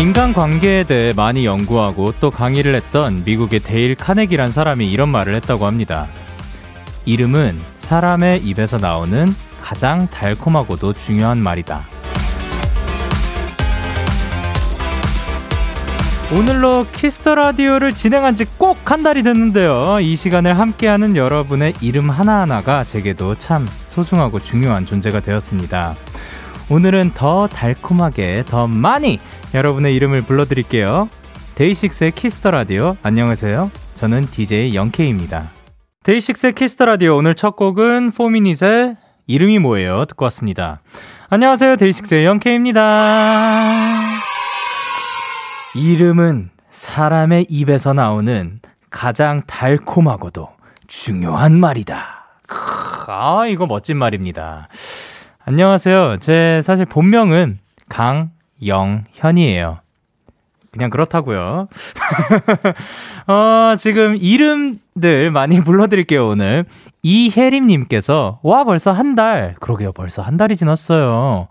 [0.00, 5.66] 인간 관계에 대해 많이 연구하고 또 강의를 했던 미국의 데일 카네기란 사람이 이런 말을 했다고
[5.66, 6.06] 합니다.
[7.04, 9.26] 이름은 사람의 입에서 나오는
[9.60, 11.82] 가장 달콤하고도 중요한 말이다.
[16.32, 19.98] 오늘로 Kiss the Radio를 진행한 지 꼭 한 달이 됐는데요.
[20.00, 25.94] 이 시간을 함께하는 여러분의 이름 하나하나가 제게도 참 소중하고 중요한 존재가 되었습니다.
[26.70, 29.18] 오늘은 더 달콤하게 더 많이
[29.52, 31.08] 여러분의 이름을 불러드릴게요.
[31.56, 33.70] 데이식스의 Kiss the Radio 안녕하세요.
[33.96, 35.50] 저는 DJ Young K입니다.
[36.04, 40.04] 데이식스의 Kiss the Radio 오늘 첫 곡은 포미닛의 이름이 뭐예요?
[40.06, 40.80] 듣고 왔습니다.
[41.28, 41.76] 안녕하세요.
[41.76, 44.04] 데이식스의 Young K입니다.
[45.74, 50.48] 이름은 사람의 입에서 나오는 가장 달콤하고도
[50.86, 52.24] 중요한 말이다.
[53.08, 54.68] 아, 이거 멋진 말입니다.
[55.44, 56.18] 안녕하세요.
[56.20, 58.30] 제 사실 본명은 강
[58.64, 59.80] 영현이에요.
[60.72, 61.68] 그냥 그렇다고요.
[63.30, 66.64] 어, 지금 이름들 많이 불러드릴게요, 오늘.
[67.02, 69.54] 이혜림님께서, 와, 벌써 한 달.
[69.60, 71.46] 그러게요, 벌써 한 달이 지났어요.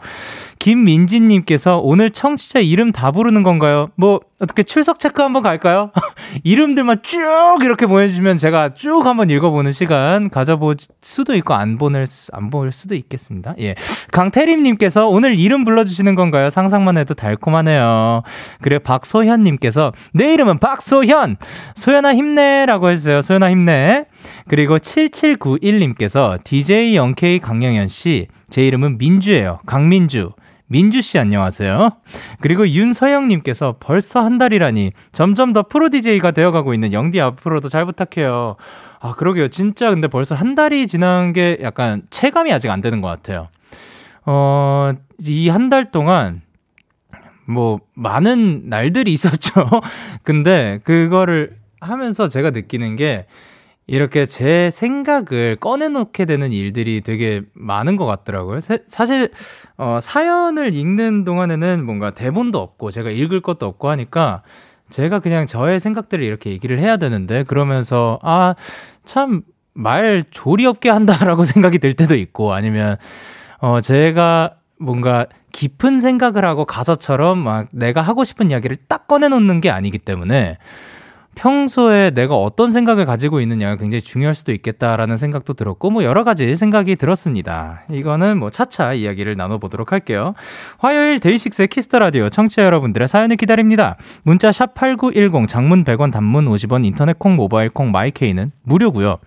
[0.60, 3.90] 김민진님께서 오늘 청취자 이름 다 부르는 건가요?
[3.96, 5.92] 뭐, 어떻게 출석 체크 한번 갈까요?
[6.44, 7.20] 이름들만 쭉
[7.62, 13.56] 이렇게 보내주시면 제가 쭉 한번 읽어보는 시간 가져볼 수도 있고 안 보낼, 안볼 수도 있겠습니다.
[13.60, 13.76] 예.
[14.12, 16.50] 강태림님께서 오늘 이름 불러주시는 건가요?
[16.50, 18.24] 상상만 해도 달콤하네요.
[18.62, 21.38] 그리고 박소현님께서 내 이름은 박소현!
[21.76, 23.22] 소연아 힘내라고 해주세요.
[23.22, 24.06] 소연아 힘내.
[24.48, 29.60] 그리고 7791님께서 DJ 영케이 강영현 씨, 제 이름은 민주예요.
[29.66, 30.32] 강민주.
[30.72, 31.94] 민주 씨 안녕하세요.
[32.42, 37.70] 그리고 윤서영 님께서 벌써 한 달이라니 점점 더 프로 DJ가 되어 가고 있는 영디 앞으로도
[37.70, 38.56] 잘 부탁해요.
[39.00, 39.48] 아 그러게요.
[39.48, 43.48] 진짜 근데 벌써 한 달이 지난 게 약간 체감이 아직 안 되는 것 같아요.
[44.26, 44.92] 어,
[45.22, 46.42] 이 한 달 동안
[47.48, 49.66] 뭐 많은 날들이 있었죠.
[50.22, 53.26] 근데 그거를 하면서 제가 느끼는 게
[53.92, 58.60] 이렇게 제 생각을 꺼내놓게 되는 일들이 되게 많은 것 같더라고요.
[58.60, 59.32] 사, 사실,
[59.78, 64.44] 어, 사연을 읽는 동안에는 뭔가 대본도 없고, 제가 읽을 것도 없고 하니까,
[64.92, 68.54] 제가 그냥 저의 생각들을 이렇게 얘기를 해야 되는데, 그러면서, 아,
[69.06, 69.42] 참,
[69.74, 72.96] 말 조리 없게 한다라고 생각이 들 때도 있고, 아니면,
[73.58, 79.72] 어, 제가 뭔가 깊은 생각을 하고 가사처럼 막 내가 하고 싶은 이야기를 딱 꺼내놓는 게
[79.72, 80.60] 아니기 때문에,
[81.40, 86.54] 평소에 내가 어떤 생각을 가지고 있느냐가 굉장히 중요할 수도 있겠다라는 생각도 들었고, 뭐 여러 가지
[86.54, 87.84] 생각이 들었습니다.
[87.90, 90.34] 이거는 뭐 차차 이야기를 나눠보도록 할게요.
[90.80, 93.96] 화요일 데이식스의 Kiss the Radio 청취자 여러분들의 사연을 기다립니다.
[94.24, 99.20] 문자 샵 8910 장문 100원 단문 50원 인터넷 콩 모바일 콩 my K는 무료고요.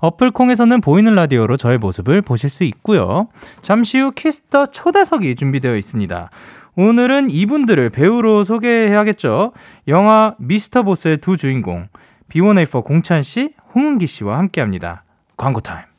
[0.00, 3.28] 어플 콩에서는 보이는 라디오로 저의 모습을 보실 수 있고요.
[3.62, 6.30] 잠시 후 Kiss the 초대석이 준비되어 있습니다.
[6.76, 9.52] 오늘은 이분들을 배우로 소개해야겠죠.
[9.88, 11.88] 영화 미스터 보스의 두 주인공
[12.30, 15.04] B1A4 공찬 씨, 홍은기 씨와 함께합니다.
[15.36, 15.90] 광고 타임.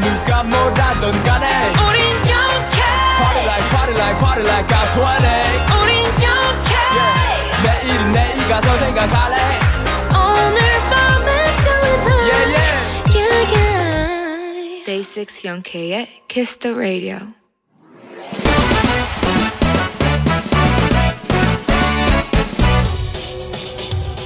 [0.00, 2.02] 누가 뭐라던 간에 우린
[2.32, 2.82] 영케
[3.18, 7.62] Party like party like party like I'm 20 우린 영케 yeah.
[7.62, 9.61] 내일은 내일 가서 생각할래
[15.12, 17.18] Day6 영케이의 Kiss the Radio.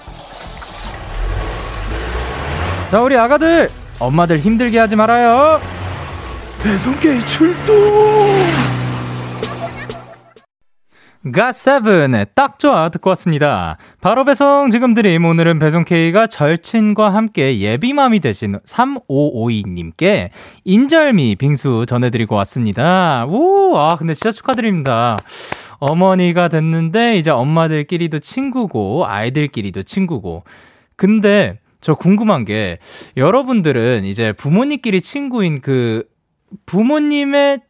[2.91, 3.69] 자, 우리 아가들,
[3.99, 5.59] 엄마들 힘들게 하지 말아요.
[6.63, 7.75] 배송케이 출동!
[11.31, 13.77] 가세븐의 딱 좋아 듣고 왔습니다.
[13.99, 20.29] 바로 배송 지금 드림 오늘은 배송 K가 절친과 함께 예비맘이 되신 3552님께
[20.65, 23.25] 인절미 빙수 전해드리고 왔습니다.
[23.25, 25.17] 오, 아 근데 진짜 축하드립니다.
[25.79, 30.43] 어머니가 됐는데 이제 엄마들끼리도 친구고 아이들끼리도 친구고
[30.95, 32.77] 근데 저 궁금한 게
[33.17, 36.03] 여러분들은 이제 부모님끼리 친구인 그
[36.67, 37.61] 부모님의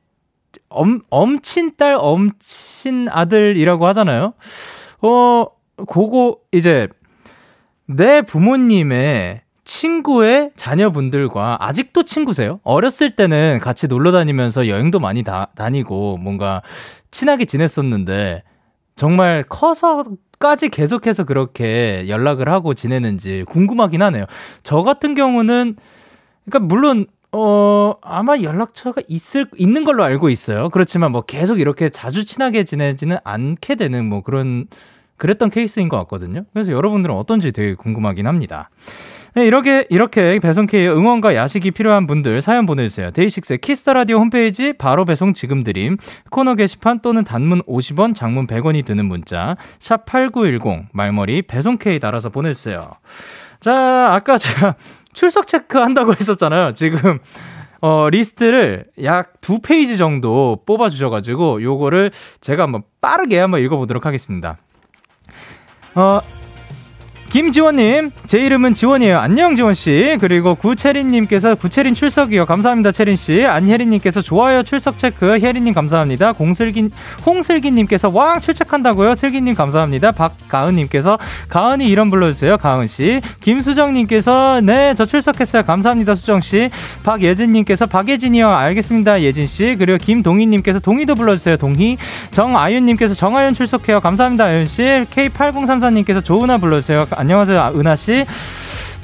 [0.69, 4.33] 엄, 엄친 딸, 엄친 아들이라고 하잖아요.
[5.01, 5.45] 어,
[5.87, 6.87] 그거 이제
[7.85, 12.59] 내 부모님의 친구의 자녀분들과 아직도 친구세요?
[12.63, 16.61] 어렸을 때는 같이 놀러 다니면서 여행도 많이 다, 다니고 뭔가
[17.11, 18.43] 친하게 지냈었는데
[18.95, 24.25] 정말 커서까지 계속해서 그렇게 연락을 하고 지내는지 궁금하긴 하네요.
[24.63, 25.75] 저 같은 경우는
[26.45, 30.69] 그러니까 물론 어, 아마 연락처가 있을, 있는 걸로 알고 있어요.
[30.69, 34.67] 그렇지만 뭐 계속 이렇게 자주 친하게 지내지는 않게 되는 뭐 그런,
[35.17, 36.45] 그랬던 케이스인 것 같거든요.
[36.53, 38.69] 그래서 여러분들은 어떤지 되게 궁금하긴 합니다.
[39.33, 43.11] 네, 이렇게, 이렇게 배송K의 응원과 야식이 필요한 분들 사연 보내주세요.
[43.11, 45.97] 데이식스의 Kiss the Radio 홈페이지 바로 배송 지금 드림
[46.29, 52.79] 코너 게시판 또는 단문 50원, 장문 100원이 드는 문자 샵8910 말머리 배송K 달아서 보내주세요.
[53.59, 54.75] 자, 아까 제가
[55.15, 56.73] 출석 체크 한다고 했었잖아요.
[56.73, 57.19] 지금
[57.81, 62.09] 어, 리스트를 약 두 페이지 정도 뽑아 주셔 가지고, 요거를
[62.41, 64.57] 제가 한번 빠르게 한번 읽어 보도록 하겠습니다.
[65.93, 66.19] 어,
[67.35, 69.19] 김지원님, 제 이름은 지원이에요.
[69.19, 70.19] 안녕, 지원씨.
[70.21, 72.45] 그리고 구채린님께서 구채린 출석이요.
[72.45, 73.43] 감사합니다, 채린씨.
[73.45, 75.37] 안혜린님께서 좋아요, 출석 체크.
[75.41, 76.31] 혜린님 감사합니다.
[76.31, 76.87] 공슬기,
[77.25, 79.15] 홍슬기님께서 왕 출첵한다고요.
[79.15, 80.13] 슬기님 감사합니다.
[80.13, 82.55] 박가은님께서 가은이 이름 불러주세요.
[82.55, 83.19] 가은씨.
[83.41, 85.63] 김수정님께서 네, 저 출석했어요.
[85.63, 86.69] 감사합니다, 수정씨.
[87.03, 88.47] 박예진님께서 박예진이요.
[88.47, 89.75] 알겠습니다, 예진씨.
[89.77, 91.57] 그리고 김동희님께서 동희도 불러주세요.
[91.57, 91.97] 동희.
[92.31, 93.99] 정아윤님께서 정아윤 출석해요.
[93.99, 94.83] 감사합니다, 아윤씨.
[95.13, 97.05] K8034님께서 조은아 불러주세요.
[97.25, 98.23] 안녕하세요, 아, 은아 씨.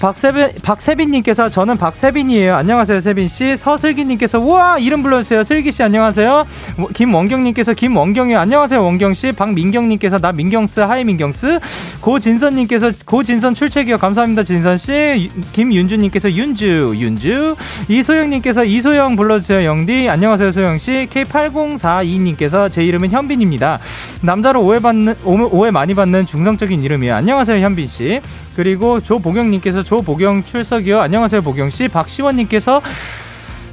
[0.01, 2.55] 박세빈, 박세빈님께서 저는 박세빈이에요.
[2.55, 3.55] 안녕하세요, 세빈씨.
[3.55, 5.43] 서슬기님께서 우와, 이름 불러주세요.
[5.43, 6.47] 슬기씨, 안녕하세요.
[6.95, 8.39] 김원경님께서 김원경이요.
[8.39, 9.33] 안녕하세요, 원경씨.
[9.33, 11.59] 박민경님께서 나 민경스, hi 민경스.
[12.01, 13.99] 고진선님께서 고진선 출첵이요.
[13.99, 15.29] 감사합니다, 진선씨.
[15.53, 17.55] 김윤주님께서 윤주, 윤주.
[17.87, 20.09] 이소영님께서 이소영 불러주세요, 영디.
[20.09, 21.09] 안녕하세요, 소영씨.
[21.11, 23.77] K8042님께서 제 이름은 현빈입니다.
[24.23, 27.13] 남자로 오해받는, 오해 많이 받는 중성적인 이름이에요.
[27.13, 28.21] 안녕하세요, 현빈씨.
[28.55, 31.01] 그리고 조보경님께서 조보경 출석이요.
[31.01, 31.89] 안녕하세요, 보경 씨.
[31.89, 32.81] 박시원님께서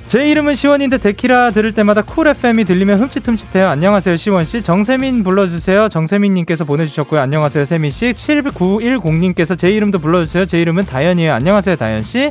[0.08, 3.69] 제 이름은 시원인데 데키라 들을 때마다 쿨 FM이 들리면 흠칫흠칫해요.
[3.69, 4.62] 안녕하세요, 시원 씨.
[4.62, 5.90] 정세민 불러주세요.
[5.90, 7.20] 정세민 님께서 보내주셨고요.
[7.20, 8.14] 안녕하세요, 세민 씨.
[8.14, 10.46] 7910 님께서 제 이름도 불러주세요.
[10.46, 11.34] 제 이름은 다현이에요.
[11.34, 12.31] 안녕하세요, 다현 씨.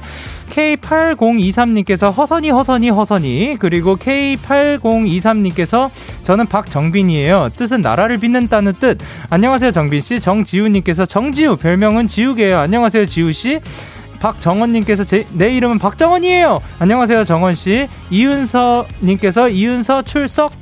[0.49, 3.57] K8023 님께서 허선이, 허선이, 허선이.
[3.59, 5.91] 그리고 K8023 님께서
[6.23, 7.49] 저는 박정빈이에요.
[7.55, 8.97] 뜻은 나라를 빛낸다는 뜻.
[9.29, 10.19] 안녕하세요, 정빈 씨.
[10.19, 12.57] 정지우 님께서 정지우, 별명은 지우개예요.
[12.57, 13.59] 안녕하세요, 지우 씨.
[14.19, 16.59] 박정원님께서 제, 내 이름은 박정원이에요.
[16.79, 17.87] 안녕하세요, 정원씨.
[18.09, 20.53] 이은서님께서 이은서 출석.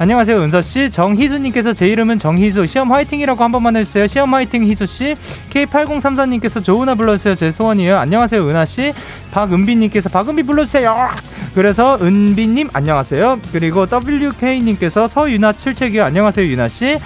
[0.00, 0.90] 안녕하세요, 은서씨.
[0.90, 2.66] 정희수님께서 제 이름은 정희수.
[2.66, 4.06] 시험 화이팅이라고 한 번만 해주세요.
[4.06, 5.16] 시험 화이팅, 희수씨.
[5.50, 7.34] K8034님께서 조은아 불러주세요.
[7.34, 7.98] 제 소원이에요.
[7.98, 8.92] 안녕하세요, 은하씨.
[9.32, 11.08] 박은비님께서 박은비 불러주세요.
[11.54, 13.40] 그래서 은비님, 안녕하세요.
[13.50, 16.04] 그리고 WK님께서 서윤아 출첵이요.
[16.04, 16.98] 안녕하세요, 윤아씨.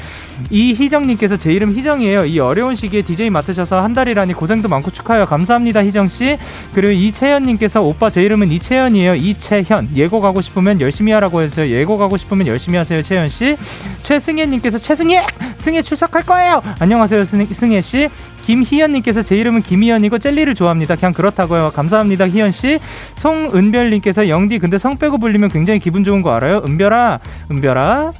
[0.51, 2.25] 이희정님께서 제 이름 희정이에요.
[2.25, 5.27] 이 어려운 시기에 DJ 맡으셔서 한 달이라니 고생도 많고 축하해요.
[5.27, 6.39] 감사합니다, 희정씨.
[6.75, 9.15] 그리고 이채연님께서 오빠 제 이름은 이채연이에요.
[9.15, 9.91] 이채현.
[9.97, 11.69] 예고 가고 싶으면 열심히 하라고 해주세요.
[11.69, 13.57] 예고 가고 싶으면 열심히 하세요, 채연씨.
[14.03, 15.25] 최승혜님께서 최승혜!
[15.57, 16.63] 승혜 출석할 거예요!
[16.81, 18.09] 안녕하세요, 승혜씨.
[18.45, 20.97] 김희연님께서 제 이름은 김희연이고 젤리를 좋아합니다.
[20.97, 21.71] 그냥 그렇다고요.
[21.75, 22.79] 감사합니다, 희연씨.
[23.15, 26.63] 송은별님께서 영디 근데 성 빼고 불리면 굉장히 기분 좋은 거 알아요?
[26.67, 27.21] 은별아,
[27.51, 28.11] 은별아.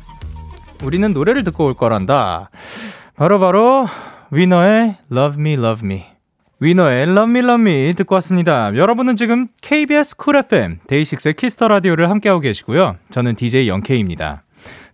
[0.85, 2.51] 우리는 노래를 듣고 올 거란다.
[3.17, 3.89] 바로바로 바로
[4.31, 6.05] 위너의 Love Me Love Me.
[6.61, 8.75] 위너의 Love Me Love Me 듣고 왔습니다.
[8.75, 12.97] 여러분은 지금 KBS 쿨 FM 데이식스의 키스터 라디오를 함께하고 계시고요.
[13.11, 14.43] 저는 DJ 영케이입니다.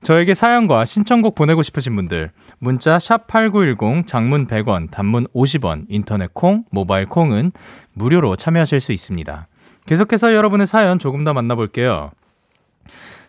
[0.03, 7.07] 저에게 사연과 신청곡 보내고 싶으신 분들 문자 샵8910 장문 100원 단문 50원 인터넷 콩 모바일
[7.07, 7.53] 콩은
[7.95, 9.49] 무료로 참여하실 수 있습니다.
[9.87, 12.11] 계속해서 여러분의 사연 조금 더 만나볼게요.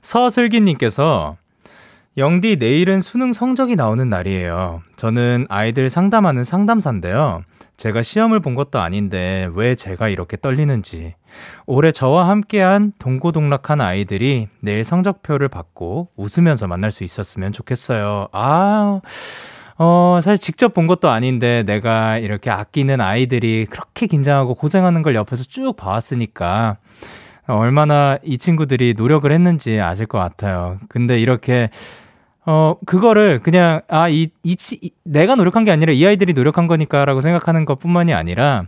[0.01, 1.38] 서슬기님께서
[2.20, 4.82] 영디 내일은 수능 성적이 나오는 날이에요.
[4.98, 7.42] 저는 아이들 상담하는 상담사인데요.
[7.78, 11.16] 제가 시험을 본 것도 아닌데 왜 제가 이렇게 떨리는지.
[11.66, 18.28] 올해 저와 함께한 동고동락한 아이들이 내일 성적표를 받고 웃으면서 만날 수 있었으면 좋겠어요.
[18.34, 19.00] 아,
[19.78, 25.46] 어, 사실 직접 본 것도 아닌데 내가 이렇게 아끼는 아이들이 그렇게 긴장하고 고생하는 걸 옆에서
[25.46, 26.76] 쭉 봐왔으니까
[27.48, 30.80] 얼마나 이 친구들이 노력을 했는지 아실 것 같아요.
[30.90, 31.70] 근데 이렇게
[32.51, 37.22] 어, 그거를 그냥, 아, 이, 이, 이, 내가 노력한 게 아니라 이 아이들이 노력한 거니까라고
[37.22, 38.63] 생각하는 것 뿐만이 아니라,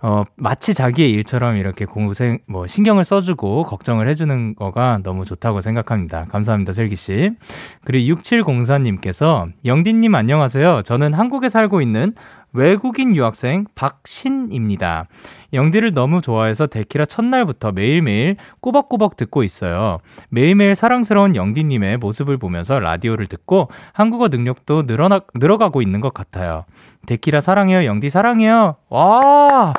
[0.00, 6.26] 어, 마치 자기의 일처럼 이렇게 고생, 뭐, 신경을 써주고 걱정을 해주는 거가 너무 좋다고 생각합니다.
[6.26, 7.32] 감사합니다, 슬기씨.
[7.84, 10.82] 그리고 6704님께서, 영디님 안녕하세요.
[10.84, 12.14] 저는 한국에 살고 있는
[12.52, 15.06] 외국인 유학생 박신입니다.
[15.54, 19.98] 영디를 너무 좋아해서 데키라 첫날부터 매일매일 꼬박꼬박 듣고 있어요.
[20.28, 26.64] 매일매일 사랑스러운 영디님의 모습을 보면서 라디오를 듣고 한국어 능력도 늘어나, 늘어가고 있는 것 같아요.
[27.06, 27.84] 데키라 사랑해요.
[27.84, 28.76] 영디 사랑해요.
[28.88, 29.72] 와!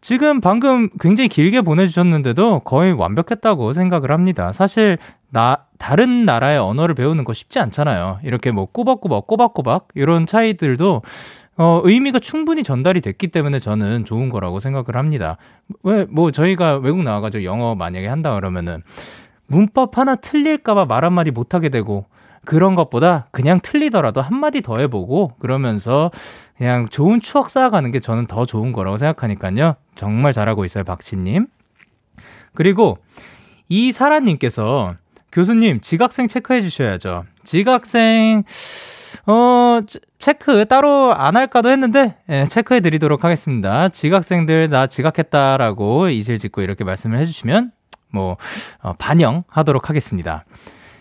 [0.00, 4.52] 지금 방금 굉장히 길게 보내주셨는데도 거의 완벽했다고 생각을 합니다.
[4.52, 4.96] 사실,
[5.28, 8.18] 나, 다른 나라의 언어를 배우는 거 쉽지 않잖아요.
[8.22, 11.02] 이렇게 뭐 꼬박꼬박, 꼬박꼬박, 이런 차이들도
[11.60, 15.36] 어, 의미가 충분히 전달이 됐기 때문에 저는 좋은 거라고 생각을 합니다.
[15.82, 18.82] 왜, 뭐, 저희가 외국 나와가지고 영어 만약에 한다 그러면은,
[19.46, 22.06] 문법 하나 틀릴까봐 말 한마디 못하게 되고,
[22.46, 26.10] 그런 것보다 그냥 틀리더라도 한마디 더 해보고, 그러면서
[26.56, 29.76] 그냥 좋은 추억 쌓아가는 게 저는 더 좋은 거라고 생각하니까요.
[29.96, 31.46] 정말 잘하고 있어요, 박치님.
[32.54, 32.96] 그리고,
[33.68, 34.94] 이사라님께서,
[35.30, 37.24] 교수님, 지각생 체크해 주셔야죠.
[37.44, 38.44] 지각생,
[39.26, 39.80] 어,
[40.18, 43.88] 체크 따로 안 할까도 했는데, 예, 체크해 드리도록 하겠습니다.
[43.88, 47.72] 지각생들 나 지각했다라고 이실 짓고 이렇게 말씀을 해주시면,
[48.12, 48.36] 뭐,
[48.82, 50.44] 어, 반영하도록 하겠습니다.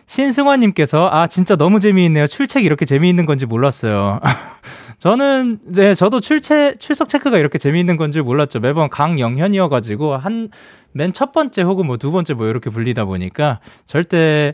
[0.08, 2.28] 신승환님께서, 아, 진짜 너무 재미있네요.
[2.28, 4.20] 출첵 이렇게 재미있는 건지 몰랐어요.
[5.00, 8.60] 저는, 이제, 저도 출체, 출석 체크가 이렇게 재미있는 건지 몰랐죠.
[8.60, 10.50] 매번 강영현이어가지고, 한,
[10.92, 14.54] 맨 첫 번째 혹은 뭐 두 번째 뭐 이렇게 불리다 보니까, 절대,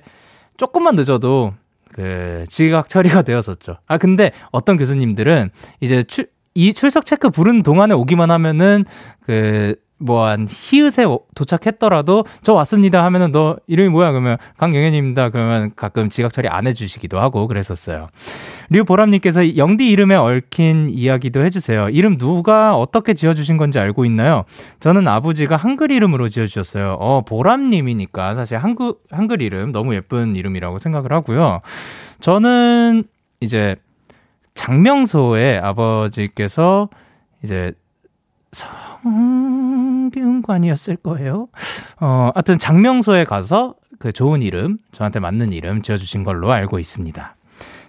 [0.57, 1.53] 조금만 늦어도
[1.95, 3.77] 그 지각 처리가 되었었죠.
[3.87, 5.49] 아 근데 어떤 교수님들은
[5.79, 8.83] 이제 출, 이 출석 체크 부른 동안에 오기만 하면은
[9.21, 16.09] 그 뭐 한 히읗에 도착했더라도 저 왔습니다 하면은 너 이름이 뭐야 그러면 강영현입니다 그러면 가끔
[16.09, 18.07] 지각 처리 안 해주시기도 하고 그랬었어요.
[18.69, 21.89] 류보람님께서 영디 이름에 얽힌 이야기도 해주세요.
[21.89, 24.43] 이름 누가 어떻게 지어주신 건지 알고 있나요?
[24.79, 26.97] 저는 아버지가 한글 이름으로 지어주셨어요.
[26.99, 31.61] 어 보람님이니까 사실 한글 한글 이름 너무 예쁜 이름이라고 생각을 하고요.
[32.19, 33.03] 저는
[33.39, 33.75] 이제
[34.55, 36.89] 장명소의 아버지께서
[37.43, 37.73] 이제
[38.51, 41.47] 성 균관이었을 거예요.
[41.99, 47.35] 어, 하여튼 장명소에 가서 그 좋은 이름, 저한테 맞는 이름 지어주신 걸로 알고 있습니다.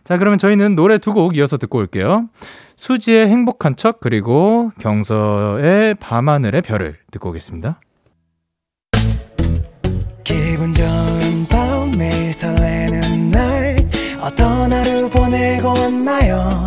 [0.05, 2.29] 자, 그러면 저희는 노래 두 곡 이어서 듣고 올게요.
[2.77, 7.81] 수지의 행복한 척, 그리고 경서의 밤하늘의 별을 듣고 오겠습니다.
[10.23, 13.77] 기분 좋은 밤, 매일 설레는 날,
[14.21, 16.65] 어떤 하루 보내고 왔나요?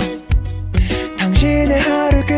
[1.18, 1.78] 당신의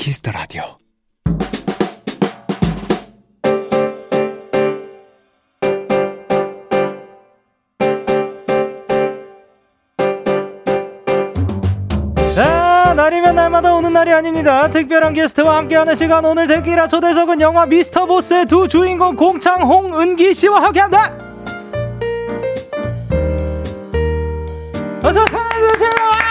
[0.00, 0.62] 키스터 라디오.
[12.34, 14.70] 자, 날이면 날마다 오는 날이 아닙니다.
[14.70, 20.62] 특별한 게스트와 함께하는 시간 오늘 대기라 초대석은 영화 미스터 보스의 두 주인공 공창 홍은기 씨와
[20.62, 21.12] 함께한다.
[25.04, 26.29] 어서 오세요.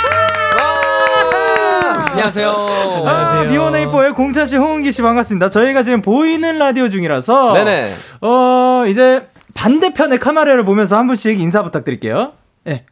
[2.19, 2.49] 안녕하세요.
[2.49, 3.07] 안녕하세요.
[3.07, 5.49] 아, B1A4의 공차 씨, 홍은기 씨 반갑습니다.
[5.49, 7.93] 저희가 지금 보이는 라디오 중이라서 네네.
[8.21, 12.33] 어 이제 반대편의 카메라를 보면서 한 분씩 인사 부탁드릴게요.
[12.65, 12.85] 네.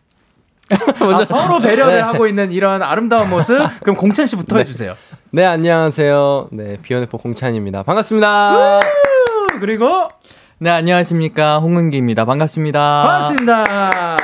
[1.00, 2.02] 먼저 아, 서로 배려를 네.
[2.02, 3.58] 하고 있는 이런 아름다운 모습.
[3.82, 4.62] 그럼 공찬 씨부터 네.
[4.62, 4.96] 해주세요.
[5.32, 6.50] 네 안녕하세요.
[6.52, 7.84] 네 B1A4 공찬입니다.
[7.84, 8.80] 반갑습니다.
[9.60, 10.08] 그리고
[10.60, 12.26] 네 안녕하십니까 홍은기입니다.
[12.26, 13.04] 반갑습니다.
[13.06, 14.17] 반갑습니다.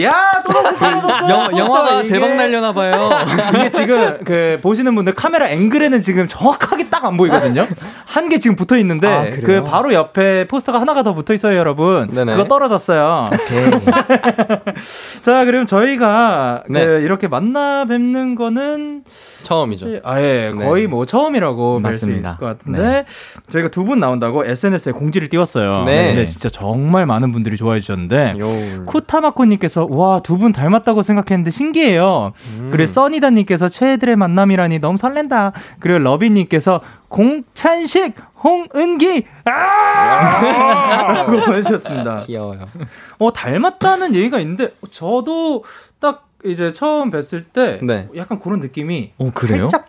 [0.00, 3.10] 야, 또그 영, 영화가 대박 날려나 봐요.
[3.56, 7.66] 이게 지금 그 보시는 분들 카메라 앵글에는 지금 정확하게 딱 안 보이거든요.
[8.06, 12.08] 한 개 지금 붙어 있는데 아, 그 바로 옆에 포스터가 하나가 더 붙어 있어요, 여러분.
[12.12, 12.32] 네네.
[12.36, 13.24] 그거 떨어졌어요.
[13.32, 13.70] 오케이.
[15.22, 16.84] 자, 그럼 저희가 네.
[16.86, 19.02] 그 이렇게 만나 뵙는 거는
[19.42, 20.00] 처음이죠.
[20.04, 20.52] 아, 예.
[20.56, 20.64] 네.
[20.64, 23.04] 거의 뭐 처음이라고 말수 있을 것 같은데 네.
[23.50, 25.82] 저희가 두 분 나온다고 SNS에 공지를 띄웠어요.
[25.84, 26.14] 네.
[26.14, 28.34] 근데 진짜 정말 많은 분들이 좋아해 주셨는데
[28.86, 32.32] 쿠타마코님께서 님께서 와 두 분 닮았다고 생각했는데 신기해요.
[32.56, 32.68] 음.
[32.70, 35.52] 그리고 써니다 님께서 최애들의 만남이라니 너무 설렌다.
[35.80, 41.12] 그리고 러비 님께서 공찬식 홍은기 아!
[41.12, 42.18] 라고 보내주셨습니다.
[42.26, 42.66] 귀여워요.
[43.18, 45.64] 어 닮았다는 얘기가 있는데 저도
[46.00, 48.08] 딱 이제 처음 뵀을 때 네.
[48.16, 49.68] 약간 그런 느낌이 어, 그래요?
[49.68, 49.86] 살짝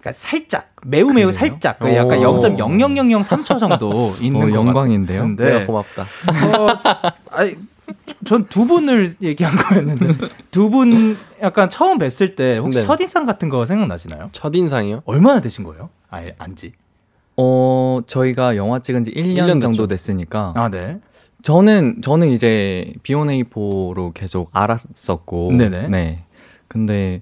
[0.00, 1.32] 그러니까 살짝 매우 매우 그래요?
[1.32, 2.38] 살짝 그 약간 오.
[2.40, 5.18] 0.00003초 정도 있는 어, 것 영광인데요?
[5.20, 6.02] 같은데 내가 고맙다.
[6.02, 6.68] 어,
[7.32, 7.54] 아니,
[8.24, 12.86] 전 두 분을 얘기한 거였는데 두 분 약간 처음 뵀을 때 혹시 네.
[12.86, 14.28] 첫인상 같은 거 생각나시나요?
[14.32, 15.02] 첫인상이요?
[15.04, 15.90] 얼마나 되신 거예요?
[16.10, 16.72] 아예 안지.
[17.36, 19.86] 어, 저희가 영화 찍은 지 1년, 1년 정도 됐죠.
[19.88, 20.52] 됐으니까.
[20.56, 20.98] 아 네.
[21.42, 25.52] 저는, 저는 이제 B1A4로 계속 알았었고.
[25.52, 25.88] 네네.
[25.88, 26.24] 네.
[26.68, 27.20] 근데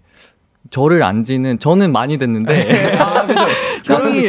[0.71, 2.97] 저를 안지는, 저는 많이 됐는데.
[2.99, 3.41] 아 그죠.
[3.93, 4.29] 형이.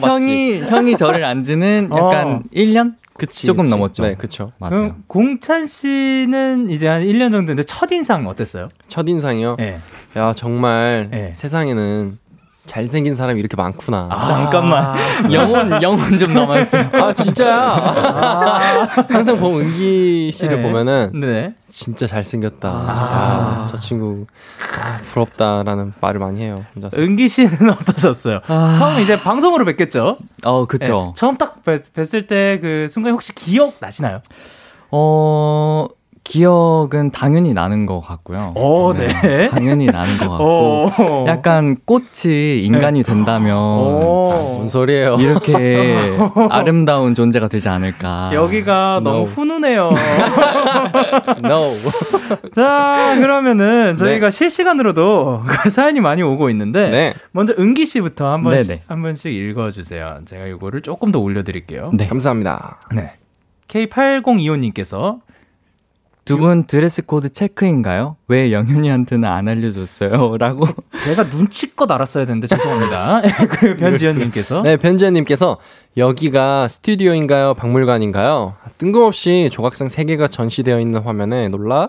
[0.00, 2.42] 형이, 형이 저를 안지는 약간 어.
[2.52, 2.94] 1년?
[3.26, 3.70] 그치, 조금 그치.
[3.76, 4.02] 넘었죠.
[4.02, 4.50] 네, 그쵸.
[4.58, 4.74] 맞아요.
[4.74, 8.66] 그럼 공찬 씨는 이제 한 1년 정도 됐는데 첫 인상 어땠어요?
[8.88, 9.54] 첫 인상이요?
[9.60, 9.78] 네.
[10.16, 11.32] 야, 정말 네.
[11.32, 12.18] 세상에는
[12.64, 14.08] 잘생긴 사람이 이렇게 많구나.
[14.10, 14.26] 아.
[14.26, 14.94] 잠깐만.
[15.32, 16.90] 영혼, 영혼 좀 남아있어요.
[16.92, 17.56] 아, 진짜야.
[19.10, 20.62] 항상 보면 은기 씨를 네.
[20.62, 21.54] 보면은 네.
[21.68, 22.68] 진짜 잘생겼다.
[22.68, 23.58] 아.
[23.60, 24.26] 야, 저 친구
[24.80, 26.64] 아, 부럽다라는 말을 많이 해요.
[26.74, 26.96] 혼자서.
[26.98, 28.40] 은기 씨는 어떠셨어요?
[28.46, 28.76] 아.
[28.78, 30.18] 처음 이제 방송으로 뵙겠죠?
[30.44, 31.12] 어, 그쵸.
[31.14, 31.20] 네.
[31.20, 34.20] 처음 딱 뵀, 뵀을 때 그 순간 혹시 기억 나시나요?
[34.90, 35.86] 어,
[36.24, 38.52] 기억은 당연히 나는 것 같고요.
[38.56, 39.48] 오, 네.
[39.48, 40.44] 당연히 나는 것 같고.
[41.02, 41.26] 오.
[41.26, 44.54] 약간 꽃이 인간이 된다면 오.
[44.56, 45.16] 뭔 소리예요?
[45.16, 45.96] 이렇게
[46.48, 48.30] 아름다운 존재가 되지 않을까.
[48.32, 49.10] 여기가 No.
[49.10, 49.90] 너무 훈훈해요.
[51.44, 51.72] no.
[52.54, 54.30] 자, 그러면은 저희가 네.
[54.30, 57.14] 실시간으로도 사연이 많이 오고 있는데 네.
[57.32, 58.82] 먼저 은기 씨부터 한 번씩 네네.
[58.86, 60.20] 한 번씩 읽어 주세요.
[60.28, 61.90] 제가 이거를 조금 더 올려 드릴게요.
[61.94, 62.06] 네.
[62.06, 62.78] 감사합니다.
[62.94, 63.12] 네.
[63.68, 65.18] K8025님께서
[66.24, 68.16] 두 분 드레스 코드 체크인가요?
[68.28, 70.34] 왜 영현이한테는 안 알려줬어요?
[70.38, 70.66] 라고.
[71.04, 73.22] 제가 눈치껏 알았어야 되는데 죄송합니다.
[73.50, 75.58] 그리고 변지현님께서 네, 변지현님께서
[75.96, 77.54] 여기가 스튜디오인가요?
[77.54, 78.54] 박물관인가요?
[78.78, 81.88] 뜬금없이 조각상 3개가 전시되어 있는 화면에 놀라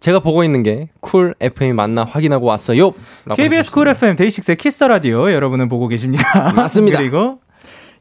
[0.00, 2.92] 제가 보고 있는 게 쿨 FM 맞나 확인하고 왔어요.
[3.36, 3.88] KBS 쿨.
[3.88, 6.52] FM 데이식스의 키스터 라디오 여러분은 보고 계십니다.
[6.54, 6.98] 맞습니다.
[7.02, 7.38] 그리고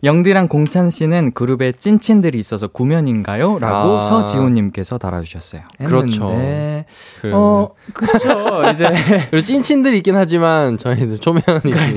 [0.03, 3.59] 영디랑 공찬 씨는 그룹에 찐친들이 있어서 구면인가요?
[3.59, 4.01] 라고 아.
[4.01, 5.61] 서지호님께서 달아주셨어요.
[5.85, 6.29] 그렇죠.
[7.21, 8.71] 그, 어, 그렇죠.
[8.73, 8.89] 이제
[9.29, 11.95] 그리고 찐친들이 있긴 하지만 저희들 초면이 저희는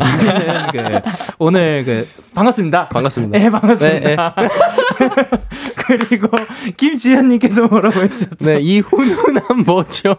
[0.72, 1.00] 그
[1.38, 2.88] 오늘 그 반갑습니다.
[2.88, 3.38] 반갑습니다.
[3.38, 4.34] 네, 반갑습니다.
[5.86, 6.28] 그리고
[6.76, 8.44] 김지현님께서 뭐라고 해주셨죠?
[8.44, 10.14] 네, 이 훈훈함 뭐죠?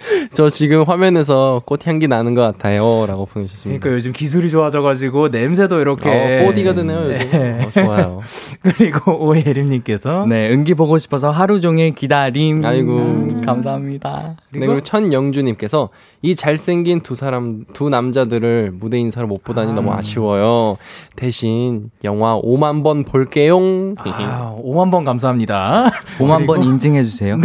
[0.32, 3.06] 저 지금 화면에서 꽃 향기 나는 것 같아요.
[3.06, 3.80] 라고 보내주셨습니다.
[3.80, 7.30] 그러니까 요즘 기술이 좋아져가지고 냄새도 이렇게 어, 뽀디가 되네요, 요즘.
[7.30, 7.64] 네.
[7.64, 8.20] 어, 좋아요.
[8.62, 12.62] 그리고 오해림님께서 네, 은기 보고 싶어서 하루 종일 기다림.
[12.64, 12.92] 아이고.
[12.96, 14.36] 음, 감사합니다.
[14.52, 15.90] 네, 그리고 천영주님께서
[16.22, 19.74] 이 잘생긴 두 사람, 두 남자들을 무대 인사를 못 보다니 아.
[19.74, 20.76] 너무 아쉬워요.
[21.16, 23.58] 대신 영화 5만 번 볼게요.
[23.98, 25.90] 아, 5만 번 감사합니다.
[26.18, 27.38] 5만 번 인증해주세요.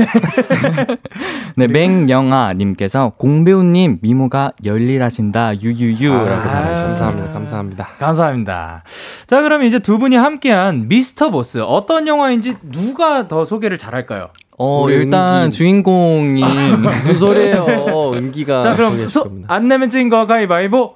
[1.55, 7.05] 네, 맹영 아님께서 공배우님 미모가 열일하신다 유유유라고 아, 달아주셨습니다.
[7.05, 7.33] 감사합니다.
[7.33, 7.87] 감사합니다.
[7.99, 8.83] 감사합니다.
[9.27, 14.29] 자, 그럼 이제 두 분이 함께한 미스터 보스 어떤 영화인지 누가 더 소개를 잘할까요?
[14.57, 15.57] 어, 일단 은기.
[15.57, 16.41] 주인공이
[16.81, 18.11] 무슨 소리예요?
[18.13, 19.29] 은기가 자, 그럼 소.
[19.47, 20.95] 안 내면 찐거 가위바위보.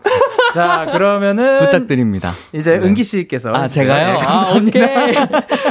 [0.53, 2.31] 자, 그러면은 부탁드립니다.
[2.53, 2.85] 이제 네.
[2.85, 4.05] 은기 씨께서 아, 제가요?
[4.05, 5.15] 네, 아, 오케이.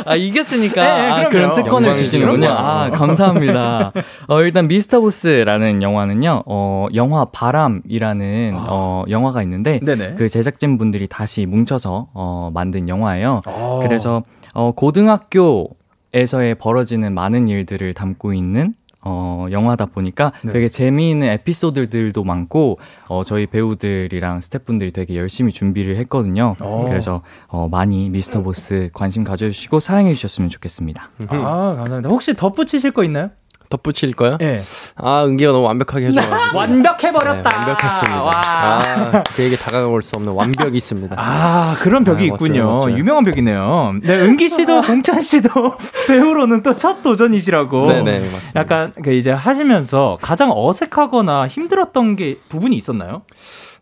[0.04, 0.82] 아, 이겼으니까.
[0.82, 1.28] 네, 네, 아.
[1.28, 1.94] 그런 특권을.
[1.94, 2.48] 주시는군요.
[2.48, 3.92] 아, 감사합니다.
[4.28, 9.84] 어, 일단 미스터 보스라는 영화는요, 어, 영화 바람이라는, 어, 영화가 있는데, 아.
[9.84, 10.14] 네네.
[10.14, 13.42] 그 제작진 분들이 다시 뭉쳐서, 어, 만든 영화예요.
[13.46, 13.80] 어.
[13.82, 14.22] 그래서,
[14.54, 15.70] 어, 고등학교
[16.14, 18.72] 에서의 벌어지는 많은 일들을 담고 있는
[19.08, 20.52] 어, 영화다 보니까 네.
[20.52, 26.54] 되게 재미있는 에피소드들도 많고, 어, 저희 배우들이랑 스태프분들이 되게 열심히 준비를 했거든요.
[26.60, 26.84] 어.
[26.86, 31.08] 그래서, 어, 많이 미스터 보스 관심 가져주시고 사랑해 주셨으면 좋겠습니다.
[31.28, 32.08] 아, 감사합니다.
[32.10, 33.30] 혹시 덧붙이실 거 있나요?
[33.70, 34.38] 덧붙일 거요?
[34.40, 34.61] 예.
[34.96, 36.57] 아, 은기가 너무 완벽하게 해줘가지고.
[36.57, 37.48] 완벽해버렸다.
[37.50, 38.22] 네, 완벽했습니다.
[38.22, 38.33] 와.
[38.44, 41.14] 아, 그에게 다가올 수 없는 완벽이 있습니다.
[41.18, 42.64] 아, 그런 벽이 아, 있군요.
[42.64, 42.96] 멋져요, 멋져요.
[42.96, 43.94] 유명한 벽이네요.
[44.02, 45.50] 네, 은기 씨도, 공찬 씨도
[46.09, 47.87] 배우로는 또 첫 도전이시라고.
[47.88, 48.52] 네네, 맞습니다.
[48.61, 53.22] 약간 그 이제 하시면서 가장 어색하거나 힘들었던 게 부분이 있었나요?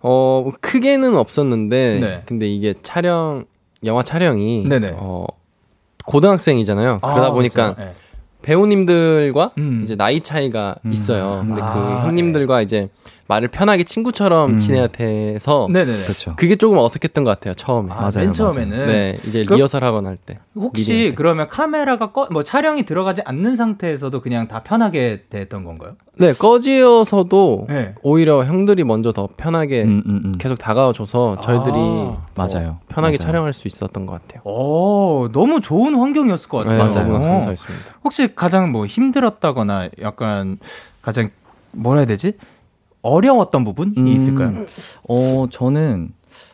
[0.01, 2.23] 어, 뭐 크게는 없었는데, 네.
[2.27, 3.45] 근데 이게 촬영,
[3.85, 4.93] 영화 촬영이, 네네.
[4.97, 5.27] 어,
[6.07, 7.01] 고등학생이잖아요.
[7.01, 7.91] 그러다 아, 보니까 그렇죠.
[7.91, 8.06] 예.
[8.47, 9.81] 배우님들과 음.
[9.83, 11.45] 이제 나이 차이가 있어요.
[11.45, 12.89] 근데 아, 그 형님들과 이제
[13.29, 14.59] 말을 편하게 친구처럼 음.
[14.59, 15.99] 지내야 돼서 네네네.
[16.05, 16.37] 그렇죠.
[16.37, 17.91] 그게 조금 어색했던 것 같아요 처음에.
[17.93, 20.39] 아, 맞아요, 맨 처음에는 네, 이제 그- 리허설 하거나 할 때.
[20.55, 21.15] 혹시 때.
[21.15, 25.95] 그러면 카메라가 꺼, 뭐 촬영이 들어가지 않는 상태에서도 그냥 다 편하게 됐던 건가요?
[26.19, 27.95] 네, 꺼지어서도 네.
[28.03, 30.35] 오히려 형들이 먼저 더 편하게 음, 음, 음.
[30.39, 32.79] 계속 다가와줘서 저희들이 아, 더 맞아요.
[32.89, 33.19] 편하게 맞아요.
[33.19, 34.43] 촬영할 수 있었던 것 같아요.
[34.45, 37.05] 오, 너무 좋은 환경이었을 것 네, 같아요.
[37.07, 37.31] 너무나 어.
[37.33, 37.85] 감사했습니다.
[38.05, 40.59] 혹시 가장 뭐 힘들었다거나 약간
[41.03, 41.31] 가장
[41.73, 42.35] 뭐라 해야 되지?
[43.07, 44.07] 어려웠던 부분이 음.
[44.09, 44.67] 있을까요?
[45.09, 46.11] 어, 저는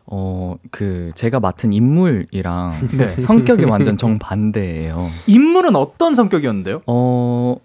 [0.07, 3.09] 어, 그 제가 맡은 인물이랑 네.
[3.09, 4.97] 성격이 완전 정반대예요.
[5.27, 6.83] 인물은 어떤 성격이었는데요?
[6.87, 7.57] 어,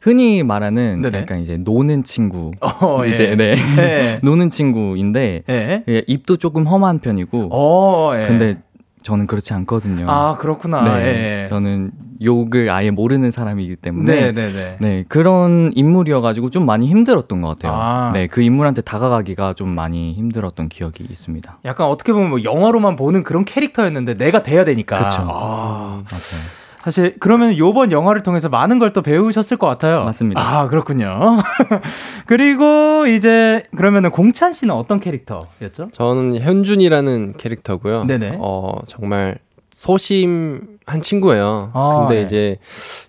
[0.00, 1.18] 흔히 말하는 네네.
[1.18, 2.52] 약간 이제 노는 친구.
[2.60, 3.08] 어, 예.
[3.08, 3.54] 이제 네.
[3.78, 4.20] 예.
[4.24, 5.84] 노는 친구인데 예.
[5.88, 8.26] 예, 입도 조금 험한 편이고 어, 예.
[8.26, 8.58] 근데
[9.02, 10.06] 저는 그렇지 않거든요.
[10.08, 10.96] 아, 그렇구나.
[10.98, 11.40] 네.
[11.42, 11.44] 예.
[11.48, 11.90] 저는
[12.22, 14.76] 욕을 아예 모르는 사람이기 때문에 네, 네, 네.
[14.80, 17.72] 네, 그런 인물이어가지고 좀 많이 힘들었던 것 같아요.
[17.74, 18.10] 아.
[18.12, 21.58] 네, 그 인물한테 다가가기가 좀 많이 힘들었던 기억이 있습니다.
[21.64, 25.04] 약간 어떻게 보면 뭐 영화로만 보는 그런 캐릭터였는데 내가 돼야 되니까.
[25.04, 25.22] 그쵸.
[25.28, 26.66] 아, 맞아요.
[26.78, 30.04] 사실 그러면 요번 영화를 통해서 많은 걸 또 배우셨을 것 같아요.
[30.04, 30.40] 맞습니다.
[30.40, 31.42] 아, 그렇군요.
[32.26, 35.88] 그리고 이제 그러면은 공찬 씨는 어떤 캐릭터였죠?
[35.92, 38.04] 저는 현준이라는 캐릭터고요.
[38.04, 38.36] 네네.
[38.40, 39.38] 어, 정말
[39.72, 41.72] 소심 한 친구예요.
[41.74, 42.22] 아, 근데 네.
[42.22, 42.56] 이제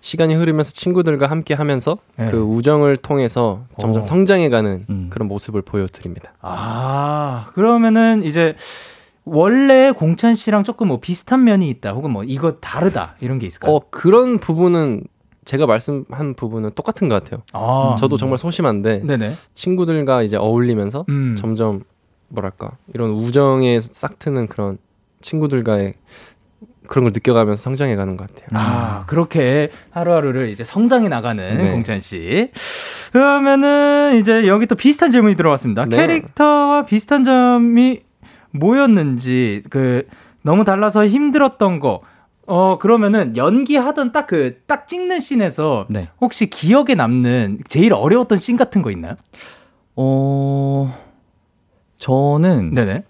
[0.00, 2.26] 시간이 흐르면서 친구들과 함께 하면서 네.
[2.26, 4.04] 그 우정을 통해서 점점 어.
[4.04, 5.06] 성장해가는 음.
[5.10, 6.34] 그런 모습을 보여드립니다.
[6.40, 8.56] 아, 그러면은 이제
[9.24, 13.72] 원래 공찬 씨랑 조금 뭐 비슷한 면이 있다, 혹은 뭐 이거 다르다 이런 게 있을까요?
[13.72, 15.04] 어, 그런 부분은
[15.44, 17.42] 제가 말씀한 부분은 똑같은 것 같아요.
[17.52, 19.34] 아, 저도 정말 소심한데 네네.
[19.54, 21.36] 친구들과 이제 어울리면서 음.
[21.38, 21.80] 점점
[22.26, 24.78] 뭐랄까 이런 우정에 싹 트는 그런
[25.20, 25.94] 친구들과의
[26.88, 28.48] 그런 걸 느껴가면서 성장해 가는 것 같아요.
[28.54, 31.70] 아, 그렇게 하루하루를 이제 성장해 나가는 네.
[31.70, 32.50] 공찬 씨.
[33.12, 35.84] 그러면은 이제 여기 또 비슷한 질문이 들어왔습니다.
[35.84, 35.96] 네.
[35.96, 38.00] 캐릭터와 비슷한 점이
[38.50, 40.06] 뭐였는지, 그,
[40.42, 42.00] 너무 달라서 힘들었던 거.
[42.46, 46.08] 어, 그러면은 연기하던 딱 그, 딱 찍는 씬에서 네.
[46.20, 49.14] 혹시 기억에 남는 제일 어려웠던 씬 같은 거 있나요?
[49.96, 50.94] 어,
[51.98, 53.04] 저는 네네.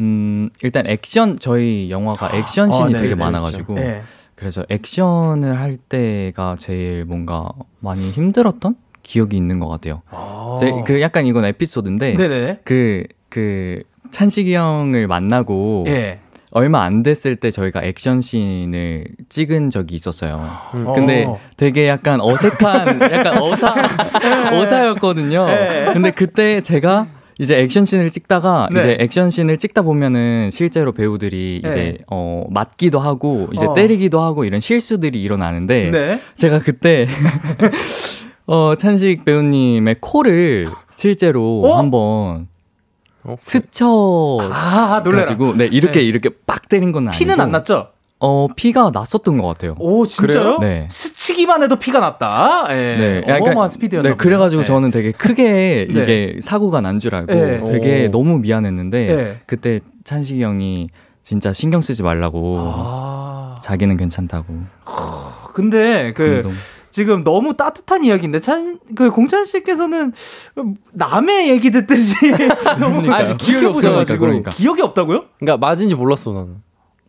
[0.00, 4.02] 음, 일단 액션 저희 영화가 액션 아, 씬이 네, 되게 네, 많아가지고 네.
[4.34, 10.02] 그래서 액션을 할 때가 제일 뭔가 많이 힘들었던 기억이 있는 것 같아요.
[10.10, 10.56] 어.
[10.58, 12.60] 제, 그 약간 이건 에피소드인데 네네.
[12.64, 16.18] 그, 그, 찬식이 형을 만나고 예.
[16.52, 20.50] 얼마 안 됐을 때 저희가 액션 씬을 찍은 적이 있었어요.
[20.76, 20.92] 음.
[20.94, 21.38] 근데 어.
[21.56, 23.74] 되게 약간 어색한, 약간 어사,
[24.52, 25.46] 어사였거든요.
[25.46, 25.90] 네.
[25.92, 27.06] 근데 그때 제가
[27.40, 28.78] 이제 액션 씬을 찍다가 네.
[28.78, 31.68] 이제 액션 씬을 찍다 보면은 실제로 배우들이 네.
[31.68, 33.72] 이제 어 맞기도 하고 이제 어.
[33.72, 36.20] 때리기도 하고 이런 실수들이 일어나는데 네.
[36.36, 37.08] 제가 그때
[38.46, 41.78] 어 찬식 배우님의 코를 실제로 어?
[41.78, 42.48] 한번
[43.24, 43.36] 어?
[43.38, 45.24] 스쳐 아, 놀래라.
[45.24, 46.04] 가지고 네 이렇게 네.
[46.04, 47.88] 이렇게 빡 때린 건 아니고 피는 안 났죠?
[48.22, 49.74] 어 피가 났었던 것 같아요.
[49.78, 50.58] 오, 진짜요?
[50.60, 50.88] 네.
[50.90, 52.66] 스치기만 해도 피가 났다.
[52.70, 52.74] 예.
[52.74, 54.66] 네, 약간- 어마어마한 스피드였나 네, 그래가지고 보네요.
[54.66, 56.02] 저는 되게 크게 네.
[56.02, 57.58] 이게 사고가 난 줄 알고 네.
[57.64, 58.10] 되게 오.
[58.10, 59.40] 너무 미안했는데 네.
[59.46, 60.90] 그때 찬식이 형이
[61.22, 63.54] 진짜 신경 쓰지 말라고 아.
[63.62, 64.54] 자기는 괜찮다고.
[65.54, 66.54] 근데 그 너무-
[66.92, 70.12] 지금 너무 따뜻한 이야기인데 찬그 공찬 씨께서는
[70.92, 72.14] 남의 얘기 듣듯이
[72.80, 73.10] 너무.
[73.12, 74.18] 아직 기억이 없어가지고.
[74.18, 74.50] 그러니까.
[74.50, 75.24] 기억이 없다고요?
[75.38, 76.56] 그러니까 맞은지 몰랐어 나는.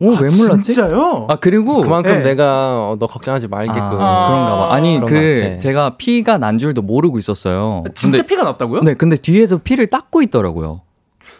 [0.01, 0.73] 오, 왜 몰랐지?
[0.73, 1.27] 진짜요?
[1.29, 2.29] 아 그리고 그만큼 네.
[2.29, 3.81] 내가 어, 너 걱정하지 말게끔.
[3.81, 4.73] 아, 그런가 봐.
[4.73, 5.59] 아니 그.
[5.59, 7.83] 제가 피가 난 줄도 모르고 있었어요.
[7.93, 8.81] 진짜 근데, 피가 났다고요?
[8.81, 10.81] 네, 근데 뒤에서 피를 닦고 있더라고요.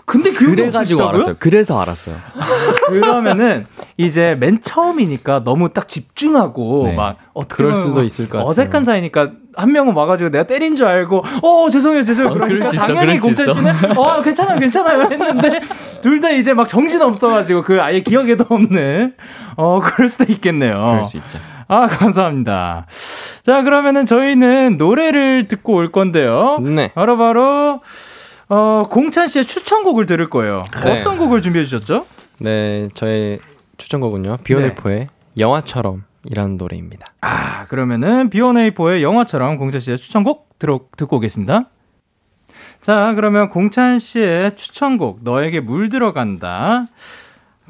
[0.06, 1.08] 근데 그래가지고?
[1.08, 1.36] 알았어요.
[1.40, 2.18] 그래서 알았어요.
[2.88, 3.66] 그러면은
[3.98, 6.96] 이제 맨 처음이니까 너무 딱 집중하고 네.
[6.96, 8.50] 막 그럴 수도 막 있을 것 같아요.
[8.50, 12.76] 어색한 사이니까 한 명은 와가지고 내가 때린 줄 알고 어 죄송해요 죄송해요 그럴 그러니까 수
[12.76, 13.34] 있어, 당연히 있어.
[13.34, 15.62] 씨는 어 괜찮아요 괜찮아요 했는데
[16.02, 19.14] 둘 다 이제 막 정신 없어가지고 그 아예 기억에도 없는
[19.58, 20.78] 어 그럴 수도 있겠네요.
[20.78, 21.40] 그럴 수 있죠.
[21.68, 22.86] 아 감사합니다.
[23.46, 26.60] 자 그러면은 저희는 노래를 듣고 올 건데요.
[26.62, 26.92] 네.
[26.94, 27.82] 바로 바로
[28.54, 30.64] 어 공찬 씨의 추천곡을 들을 거예요.
[30.84, 31.00] 네.
[31.00, 32.06] 어떤 곡을 준비해 주셨죠?
[32.40, 33.40] 네, 저의
[33.78, 34.40] 추천곡은요.
[34.44, 37.06] 비오네포의 영화처럼 이라는 노래입니다.
[37.22, 41.70] 아, 그러면은 B1A4의 영화처럼 공찬 씨의 추천곡 들어, 듣고 오겠습니다.
[42.82, 46.88] 자, 그러면 공찬 씨의 추천곡 너에게 물 들어간다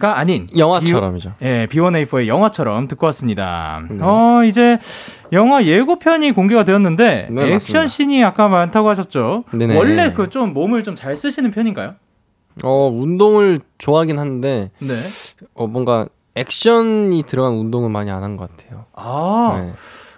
[0.02, 1.34] 가 아닌 영화처럼이죠.
[1.40, 3.84] B, 예, B1A4의 영화처럼 듣고 왔습니다.
[3.90, 3.98] 네.
[4.02, 4.80] 어, 이제
[5.32, 7.88] 영화 예고편이 공개가 되었는데 네, 액션.
[7.88, 9.44] 씬이 아까 많다고 하셨죠?
[9.54, 9.78] 네네.
[9.78, 11.94] 원래 그 좀 몸을 좀 잘 쓰시는 편인가요?
[12.64, 14.94] 어, 운동을 좋아하긴 하는데 네.
[15.54, 18.86] 어, 뭔가 액션이 들어간 운동은 많이 안 한 것 같아요.
[18.94, 19.74] 아, 네.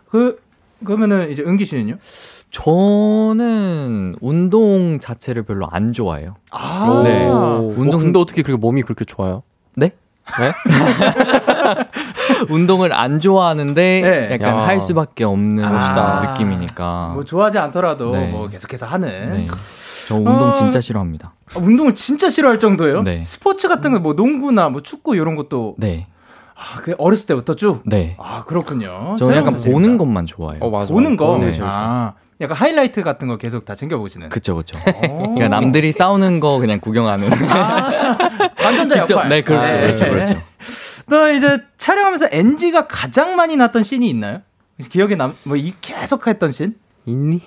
[0.10, 0.40] 그
[0.86, 1.98] 그러면은 이제 은기 씨는요?
[2.52, 6.36] 저는 운동 자체를 별로 안 좋아해요.
[6.52, 7.26] 아, 네.
[7.26, 9.44] 운동 운동- 근데 어떻게 그렇게 몸이 그렇게 좋아요?
[9.76, 9.92] 네?
[10.40, 10.54] 네?
[12.50, 14.30] 운동을 안 좋아하는데 네.
[14.34, 14.66] 약간 야.
[14.68, 16.26] 할 수밖에 없는 멋있다.
[16.30, 17.12] 느낌이니까.
[17.14, 18.28] 뭐 좋아하지 않더라도 네.
[18.32, 19.08] 뭐 계속해서 하는.
[19.32, 19.46] 네.
[20.08, 21.34] 저 운동 어, 진짜 싫어합니다.
[21.56, 23.04] 아, 운동을 진짜 싫어할 정도예요?
[23.04, 23.24] 네.
[23.26, 26.08] 스포츠 같은 거 뭐 농구나 뭐 축구 이런 것도 네.
[26.56, 27.82] 아, 그 어렸을 때부터 쭉.
[27.86, 28.16] 네.
[28.20, 29.16] 아 그렇군요.
[29.18, 29.98] 저는 약간 보는.
[29.98, 30.62] 것만 좋아해요.
[30.64, 30.94] 어 맞아.
[30.94, 31.38] 보는 거.
[31.38, 31.52] 네.
[31.52, 32.14] 제일 좋아.
[32.34, 34.30] 아, 약간 하이라이트 같은 거 계속 다 챙겨 보시는.
[34.30, 34.78] 그쵸, 그쵸.
[34.78, 35.02] 어.
[35.08, 37.30] 그러니까 남들이 싸우는 거 그냥 구경하는.
[38.64, 39.30] 완전자 직접, 역할.
[39.30, 40.42] 네, 그렇죠, 그렇죠, 그렇죠.
[41.10, 44.42] 또 이제 촬영하면서 NG가 가장 많이 났던 씬이 있나요?
[44.90, 46.76] 기억에 남, 뭐, 이 계속 했던 씬?
[47.06, 47.42] 있니?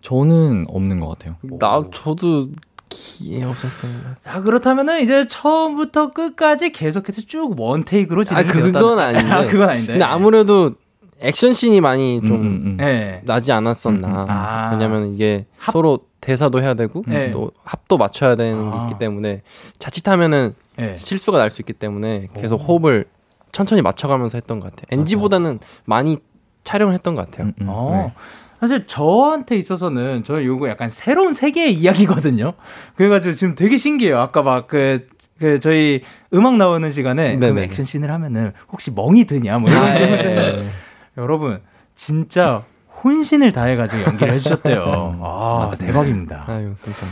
[0.00, 1.36] 저는 없는 것 같아요.
[1.42, 2.48] 나 저도
[2.88, 4.32] 기회 없었던 것 같아.
[4.32, 9.04] 자, 그렇다면은 이제 처음부터 끝까지 계속해서 쭉 원테이크로 아 진행이 그건 되었다.
[9.04, 9.30] 아닌데.
[9.32, 9.92] 아, 그건 아닌데.
[9.92, 10.72] 근데 아무래도
[11.20, 12.76] 액션 씬이 많이 좀 음, 음, 음.
[12.78, 13.20] 네.
[13.24, 14.08] 나지 않았었나.
[14.08, 14.26] 음, 음.
[14.28, 14.70] 아.
[14.72, 17.30] 왜냐면 이게 합- 서로 대사도 해야 되고 네.
[17.30, 18.82] 또 합도 맞춰야 되는 게 아.
[18.82, 19.42] 있기 때문에
[19.78, 20.94] 자칫하면은 네.
[20.96, 23.06] 실수가 날 수 있기 때문에 계속 호흡을
[23.52, 24.98] 천천히 맞춰가면서 했던 것 같아요.
[25.00, 26.18] NG보다는 많이
[26.64, 27.46] 촬영을 했던 것 같아요.
[27.48, 27.66] 음, 음.
[27.68, 28.06] 어.
[28.06, 28.12] 네.
[28.60, 32.52] 사실 저한테 있어서는 저 요거 약간 새로운 세계의 이야기거든요.
[32.96, 34.18] 그래가지고 지금 되게 신기해요.
[34.18, 36.02] 아까 막그 그 저희
[36.34, 37.62] 음악 나오는 시간에 그럼 네네.
[37.64, 40.66] 액션 씬을 하면은 혹시 멍이 드냐 뭐 이런 아, 질문 예, 예.
[41.16, 41.60] 여러분
[41.94, 42.62] 진짜
[43.02, 45.18] 혼신을 다해가지고 연기를 해주셨대요.
[45.22, 45.86] 아 맞습니다.
[45.86, 46.44] 대박입니다.
[46.48, 47.10] 아유 괜찮아.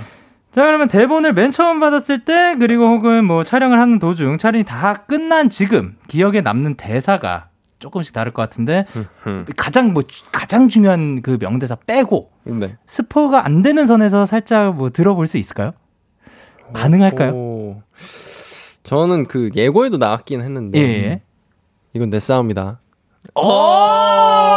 [0.53, 4.93] 자 그러면 대본을 맨 처음 받았을 때 그리고 혹은 뭐 촬영을 하는 도중 촬영이 다
[4.95, 8.87] 끝난 지금 기억에 남는 대사가 조금씩 다를 것 같은데
[9.27, 9.47] 음.
[9.57, 12.77] 가장 뭐 주- 가장 중요한 그 명대사 빼고 네.
[12.87, 15.73] 스포가 안 되는 선에서 살짝 뭐 들어볼 수 있을까요?
[16.73, 17.33] 가능할까요?
[17.33, 17.83] 오.
[18.83, 21.23] 저는 그 예고에도 나왔긴 했는데 예, 예.
[21.93, 22.81] 이건 내 싸움이다.
[23.35, 23.43] 오!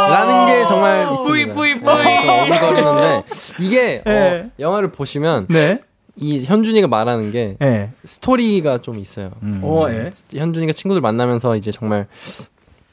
[0.10, 1.54] 라는 게 정말 뿌이, 있습니다.
[1.54, 1.90] 뿌이, 뿌이.
[1.90, 3.24] 어, 어물거리는데
[3.60, 4.12] 이게 예.
[4.12, 5.80] 어, 영화를 보시면 네.
[6.16, 7.90] 이 현준이가 말하는 게 예.
[8.04, 9.32] 스토리가 좀 있어요.
[9.44, 9.62] 음.
[9.64, 10.10] 어, 예.
[10.34, 12.08] 현준이가 친구들 만나면서 이제 정말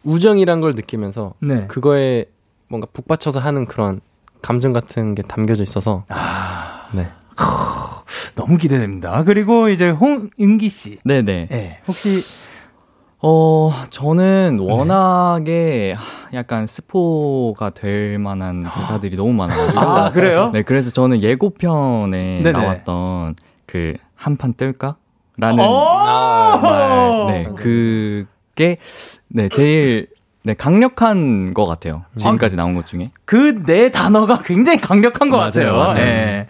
[0.04, 1.66] 우정이란 걸 느끼면서 네.
[1.66, 2.26] 그거에
[2.68, 4.00] 뭔가 북받쳐서 하는 그런
[4.42, 7.08] 감정 같은 게 담겨져 있어서 아, 네.
[8.34, 9.24] 너무 기대됩니다.
[9.24, 10.98] 그리고 이제 홍은기 씨.
[11.04, 11.48] 네네.
[11.50, 11.78] 예.
[11.88, 12.22] 혹시
[13.20, 14.72] 어, 저는 네.
[14.72, 19.80] 워낙에 하, 약간 스포가 될 만한 대사들이 너무 많아가지고.
[19.80, 20.50] 아, 그래요?
[20.52, 22.52] 네, 그래서 저는 예고편에 네네.
[22.52, 23.34] 나왔던
[23.66, 24.96] 그 한판 뜰까?
[25.36, 26.60] 라는 어!
[26.62, 27.26] 말.
[27.26, 28.76] 네, 그게
[29.28, 30.08] 네, 제일
[30.48, 32.06] 네, 강력한 것 같아요.
[32.16, 33.10] 지금까지 나온 것 중에.
[33.26, 35.76] 그 네 단어가 굉장히 강력한 것 맞아요, 같아요.
[35.76, 35.98] 맞아요.
[35.98, 36.46] 예.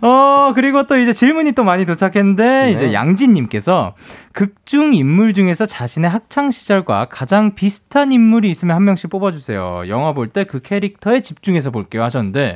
[0.00, 2.70] 어, 그리고 또 이제 질문이 또 많이 도착했는데, 네.
[2.70, 3.94] 이제 양진님께서
[4.32, 9.88] 극중 인물 중에서 자신의 학창시절과 가장 비슷한 인물이 있으면 한 명씩 뽑아주세요.
[9.88, 12.52] 영화 볼 때 그 캐릭터에 집중해서 볼게요 하셨는데,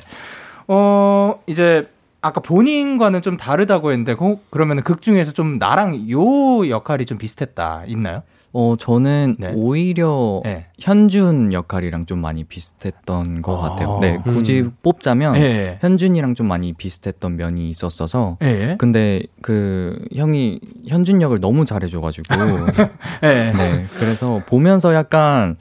[0.68, 1.88] 어, 이제
[2.22, 7.82] 아까 본인과는 좀 다르다고 했는데, 그, 그러면 극 중에서 좀 나랑 요 역할이 좀 비슷했다.
[7.88, 8.22] 있나요?
[8.52, 9.52] 어, 저는 네.
[9.54, 10.66] 오히려 네.
[10.78, 13.68] 현준 역할이랑 좀 많이 비슷했던 것 아.
[13.70, 13.98] 같아요.
[14.00, 15.78] 네, 굳이 뽑자면 예.
[15.80, 18.74] 현준이랑 좀 많이 비슷했던 면이 있었어서 예.
[18.78, 22.34] 근데 그 형이 현준 역을 너무 잘해줘가지고
[23.24, 23.52] 예.
[23.52, 25.56] 네 그래서 보면서 약간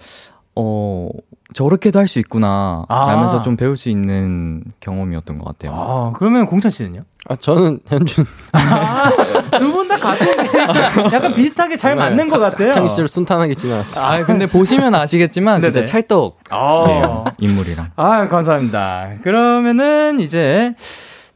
[0.56, 1.10] 어
[1.56, 3.08] 저렇게도 할 수 있구나 아.
[3.08, 5.72] 라면서 좀 배울 수 있는 경험이었던 것 같아요.
[5.74, 7.02] 아, 그러면 공찬 씨는요?
[7.28, 8.24] 아 저는 현준
[9.58, 10.28] 두분 다 같은
[11.12, 12.68] 약간 비슷하게 잘 맞는 것 같아요.
[12.68, 14.06] 학창 시절 순탄하게 지나갔어요.
[14.06, 15.84] 아 근데 보시면 아시겠지만 진짜.
[15.84, 17.92] 찰떡 아, 네, 인물이랑.
[17.96, 19.14] 아 감사합니다.
[19.24, 20.76] 그러면은 이제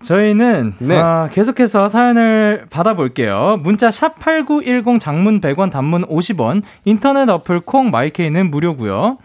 [0.03, 0.97] 저희는 네.
[0.97, 3.57] 아, 계속해서 사연을 받아볼게요.
[3.61, 9.17] 문자 샵 #8910 장문 100원, 단문 50원, 인터넷 어플 콩 마이케이는 무료고요.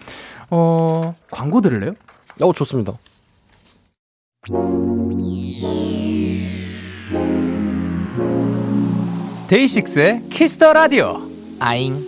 [0.51, 1.95] 어 광고 들을래요?
[2.41, 2.93] 어 좋습니다.
[9.49, 11.21] 데이식스의 키스터 라디오.
[11.61, 11.95] 아잉.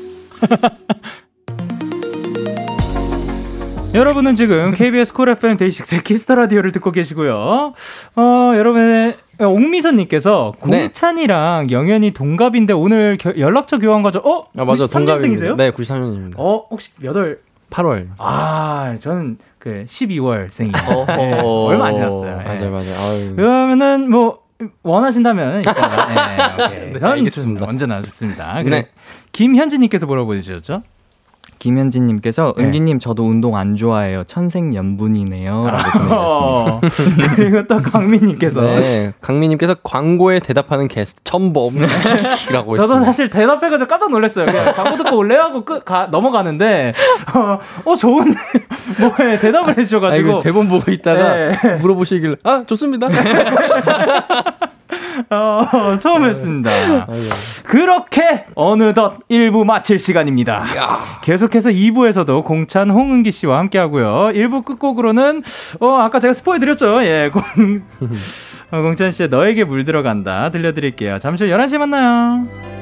[3.94, 7.72] 여러분은 지금 KBS 쿨 FM 데이식스의 키스터 라디오를 듣고 계시고요.
[8.16, 10.82] 어, 여러분의 옥미선님께서 네.
[10.84, 14.22] 공찬이랑 영현이 동갑인데 오늘 겨- 연락처 교환 과정.
[14.24, 14.46] 어?
[14.58, 14.90] 아 맞아 93년생이세요?
[14.90, 15.56] 동갑입니다.
[15.56, 16.34] 네 93년입니다.
[16.36, 17.38] 어, 혹시 몇 월?
[17.70, 18.08] 8월.
[18.18, 20.88] 아, 저는 그 12월생이에요.
[21.08, 21.66] 어허.
[21.66, 22.38] 얼마 안 지났어요.
[22.40, 22.44] 예.
[22.44, 23.34] 맞아요 맞아요.
[23.36, 24.40] 그러면은 뭐
[24.82, 26.92] 원하신다면 이따가 네, 오케이.
[26.92, 27.60] 네, 저는 알겠습니다.
[27.60, 28.62] 좀 언제나 좋습니다.
[28.62, 28.88] 네.
[29.32, 30.82] 김현진님께서 물어보셨죠?
[31.58, 32.64] 김현진님께서 네.
[32.64, 34.24] 은기님 저도 운동 안 좋아해요.
[34.24, 36.16] 천생연분이네요.라고 보내주셨습니다.
[36.16, 36.80] 어,
[37.36, 41.86] 그리고 또 강민님께서 네, 강민님께서 광고에 대답하는 게스트 첨범이라고
[42.76, 43.04] 저도 했습니다.
[43.04, 44.46] 사실 대답해가지고 깜짝 놀랐어요.
[44.74, 46.92] 광고 듣고 올래요 하고 끝 가, 넘어가는데
[47.34, 47.58] 어,
[47.90, 48.34] 어 좋은
[49.00, 51.74] 뭐에 대답을 해주셔가지고 그 대본 보고 있다가 네.
[51.76, 53.08] 물어보시길래 아 좋습니다.
[55.30, 56.70] 어, 처음 했습니다.
[57.64, 60.64] 그렇게 어느덧 1부 마칠 시간입니다.
[61.22, 64.30] 계속해서 2부에서도 공찬 홍은기 씨와 함께 하고요.
[64.34, 65.42] 1부 끝곡으로는
[65.80, 67.02] 어 아까 제가 스포해 드렸죠.
[67.02, 67.30] 예.
[67.32, 67.42] 공
[68.70, 71.18] 어, 공찬 씨의 너에게 물들어간다 들려 드릴게요.
[71.18, 72.75] 잠시 후 11시에 만나요.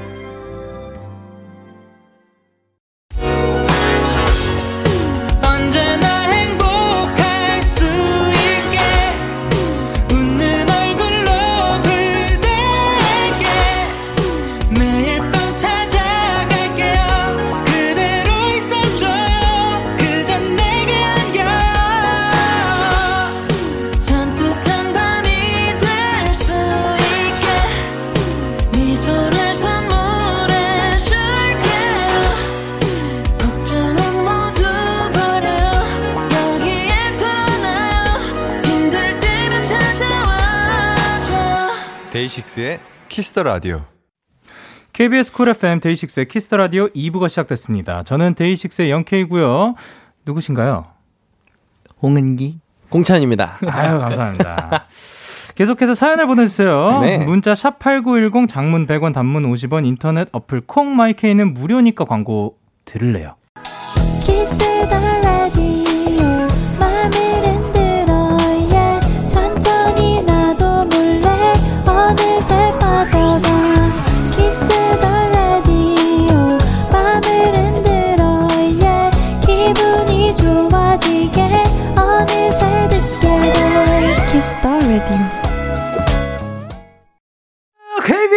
[42.15, 43.81] 데이식스의 키스터 라디오.
[44.93, 48.03] KBS 쿨 FM 데이식스의 키스터 라디오 2부가 시작됐습니다.
[48.03, 49.75] 저는 데이식스의 영케이고요.
[50.25, 50.85] 누구신가요?
[52.01, 52.59] 홍은기?
[52.87, 53.57] 공찬입니다.
[53.67, 54.85] 아유, 감사합니다.
[55.55, 57.01] 계속해서 사연을 보내주세요.
[57.01, 57.17] 네.
[57.17, 63.35] 문자 샵8910 장문 100원 단문 50원 인터넷 어플 콩 마이케이는 무료니까 광고 들을래요.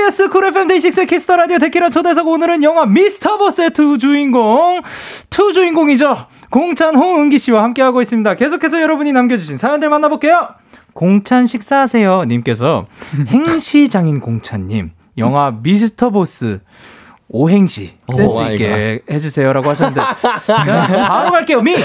[0.09, 2.27] KBS 쿨 FM 데이식스의 키스터 라디오 데키라 초대석.
[2.27, 4.81] 오늘은 영화 미스터 보스의 두 주인공
[5.29, 6.27] two 주인공이죠.
[6.49, 8.35] 공찬 홍은기 씨와 함께하고 있습니다.
[8.37, 10.49] 계속해서 여러분이 남겨주신 사연들 만나볼게요.
[10.95, 12.87] 공찬 식사하세요 님께서.
[13.29, 16.61] 행시장인 공찬님 영화 미스터 보스
[17.29, 20.01] 오행시 센스 오, 있게 해주세요라고 하셨는데.
[20.47, 21.61] 자, 바로 갈게요.
[21.61, 21.77] 미!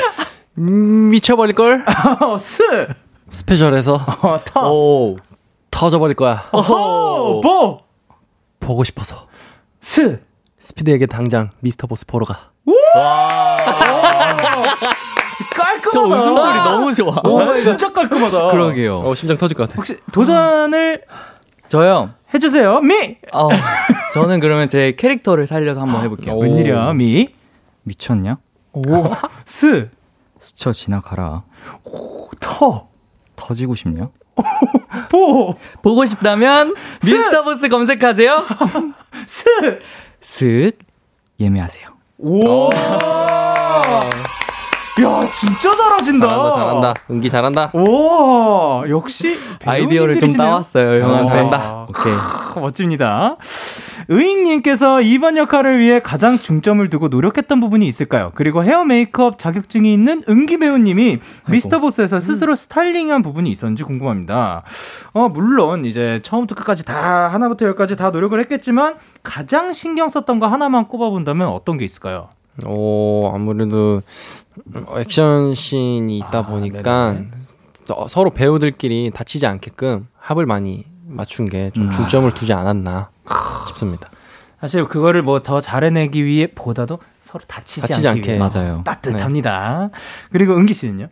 [0.59, 1.83] 음, 미쳐버릴 걸.
[2.21, 2.87] 어, 스!
[3.27, 3.95] 스페셜에서?
[3.95, 4.71] 어, 터.
[4.71, 5.17] 오
[5.71, 6.35] 터져버릴 거야.
[6.53, 7.79] 호, 보
[8.63, 9.27] 보고 싶어서
[9.81, 10.21] 스
[10.57, 12.51] 스피디하게 당장 미스터 보스 보러 가.
[15.55, 17.15] 깔끔하다 저 웃음소리 너무 좋아.
[17.25, 18.99] 오, 진짜 깔끔하다 그러게요.
[18.99, 19.75] 어 심장 터질 것 같아.
[19.77, 21.03] 혹시 도전을
[21.67, 22.11] 저요.
[22.33, 22.81] 해주세요.
[22.81, 23.17] 미!
[23.31, 23.49] 어,
[24.13, 26.33] 저는 그러면 제 캐릭터를 살려서 한번 해볼게요.
[26.35, 26.39] 오.
[26.41, 27.27] 웬일이야, 미?
[27.83, 28.37] 미쳤냐?
[28.73, 28.81] 오,
[29.45, 29.91] 스,
[30.39, 31.43] 스쳐 지나가라.
[32.39, 32.87] 터,
[33.35, 34.09] 터지고 싶냐?
[35.13, 36.73] 보, 보고 싶다면
[37.05, 38.47] 미스터 보스 검색하세요.
[39.27, 39.45] 스!
[40.19, 40.71] 슥
[41.39, 41.87] 예매하세요.
[42.17, 42.69] 오!
[45.01, 46.27] 야, 진짜 잘하신다.
[46.29, 46.93] 잘한다 잘한다.
[47.09, 47.71] 은기 잘한다.
[47.73, 50.33] 오, 역시 아이디어를 좀.
[50.33, 51.01] 따왔어요.
[51.01, 51.29] 형한테.
[51.29, 51.87] 잘한다.
[51.89, 52.13] 오케이.
[52.13, 53.37] 크, 멋집니다.
[54.07, 58.31] 의익님께서 이번 역할을 위해 가장 중점을 두고 노력했던 부분이 있을까요?
[58.35, 64.61] 그리고 헤어 메이크업 자격증이 있는 은기 배우님이 미스터 보스에서 스스로 스타일링한 부분이 있었는지 궁금합니다.
[65.13, 70.47] 어, 물론 이제 처음부터 끝까지 다 하나부터 열까지 다 노력을 했겠지만 가장 신경 썼던 거
[70.47, 72.29] 하나만 꼽아본다면 어떤 게 있을까요?
[72.65, 74.01] 오 아무래도
[74.97, 77.27] 액션 씬이 있다 아, 보니까 네네.
[77.87, 81.91] 서- 서로 배우들끼리 다치지 않게끔 합을 많이 맞춘 게좀 음.
[81.91, 83.09] 중점을 두지 않았나
[83.67, 84.09] 싶습니다.
[84.61, 88.37] 사실 그거를 뭐 더 잘해내기 위해 보다도 서로 다치지, 다치지 않게.
[88.37, 88.81] 맞아요.
[88.85, 89.89] 따뜻합니다.
[90.31, 91.07] 그리고 은기 씨는요?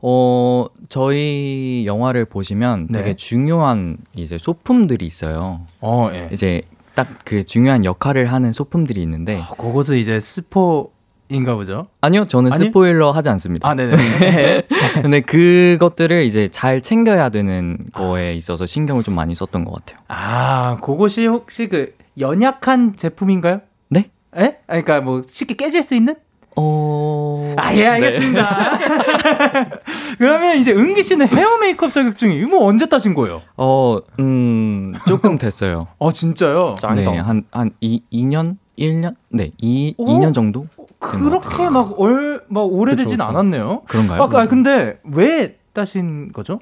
[0.00, 2.98] 어, 저희 영화를 보시면 네.
[3.00, 5.60] 되게 중요한 이제 소품들이 있어요.
[5.80, 6.28] 어, 예.
[6.32, 6.62] 이제
[6.98, 10.92] 딱 그 중요한 역할을 하는 소품들이 있는데 아, 그것은 이제 스포
[11.28, 11.88] 인가 보죠.
[12.00, 12.64] 아니요, 저는 아니?
[12.64, 13.68] 스포일러 하지 않습니다.
[13.68, 13.96] 아, 네네.
[15.02, 20.02] 근데 그것들을 이제 잘 챙겨야 되는 거에 있어서 신경을 좀 많이 썼던 것 같아요.
[20.08, 23.60] 아, 그것이 혹시 그 연약한 제품인가요?
[23.90, 24.10] 네?
[24.34, 24.56] 에?
[24.66, 26.16] 아, 그러니까 뭐 쉽게 깨질 수 있는?
[26.60, 27.54] 어.
[27.56, 28.78] 아, 예, 알겠습니다.
[30.18, 33.42] 그러면 이제 은기 씨는 헤어 메이크업 자격증이 뭐 언제 따신 거예요?
[33.56, 35.86] 어, 음, 조금 됐어요.
[36.00, 36.74] 아, 진짜요?
[36.80, 37.10] 짱이다.
[37.12, 38.56] 네, 한, 한 2, 2년?
[38.78, 39.14] 1년?
[39.28, 40.06] 네, 2, 오?
[40.06, 40.66] 2년 정도?
[40.98, 43.38] 그렇게 막 얼, 막 오래되진 그쵸, 그쵸.
[43.38, 43.82] 않았네요.
[43.86, 44.22] 그런가요?
[44.22, 46.58] 아, 아, 근데 왜 따신 거죠?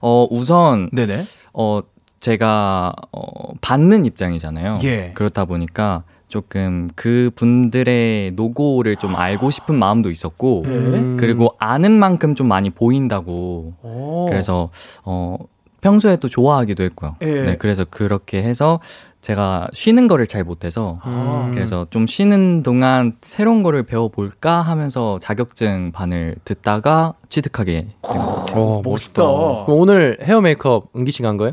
[0.00, 1.22] 어, 우선, 네네.
[1.54, 1.80] 어,
[2.20, 4.80] 제가, 어, 받는 입장이잖아요.
[4.84, 5.12] 예.
[5.14, 11.16] 그렇다 보니까 조금 그 분들의 노고를 좀 알고 싶은 마음도 있었고 네.
[11.18, 14.24] 그리고 아는 만큼 좀 많이 보인다고 오.
[14.30, 14.70] 그래서
[15.04, 15.36] 어
[15.82, 17.16] 평소에 또 좋아하기도 했고요.
[17.20, 17.42] 예.
[17.42, 18.80] 네, 그래서 그렇게 해서
[19.20, 21.50] 제가 쉬는 거를 잘 못해서 아.
[21.52, 28.62] 그래서 좀 쉬는 동안 새로운 거를 배워볼까 하면서 자격증 반을 듣다가 취득하게 된 것 같아요.
[28.64, 29.22] 어, 멋있다.
[29.22, 31.52] 오늘 헤어 메이크업 은기 씨가 한 거예요?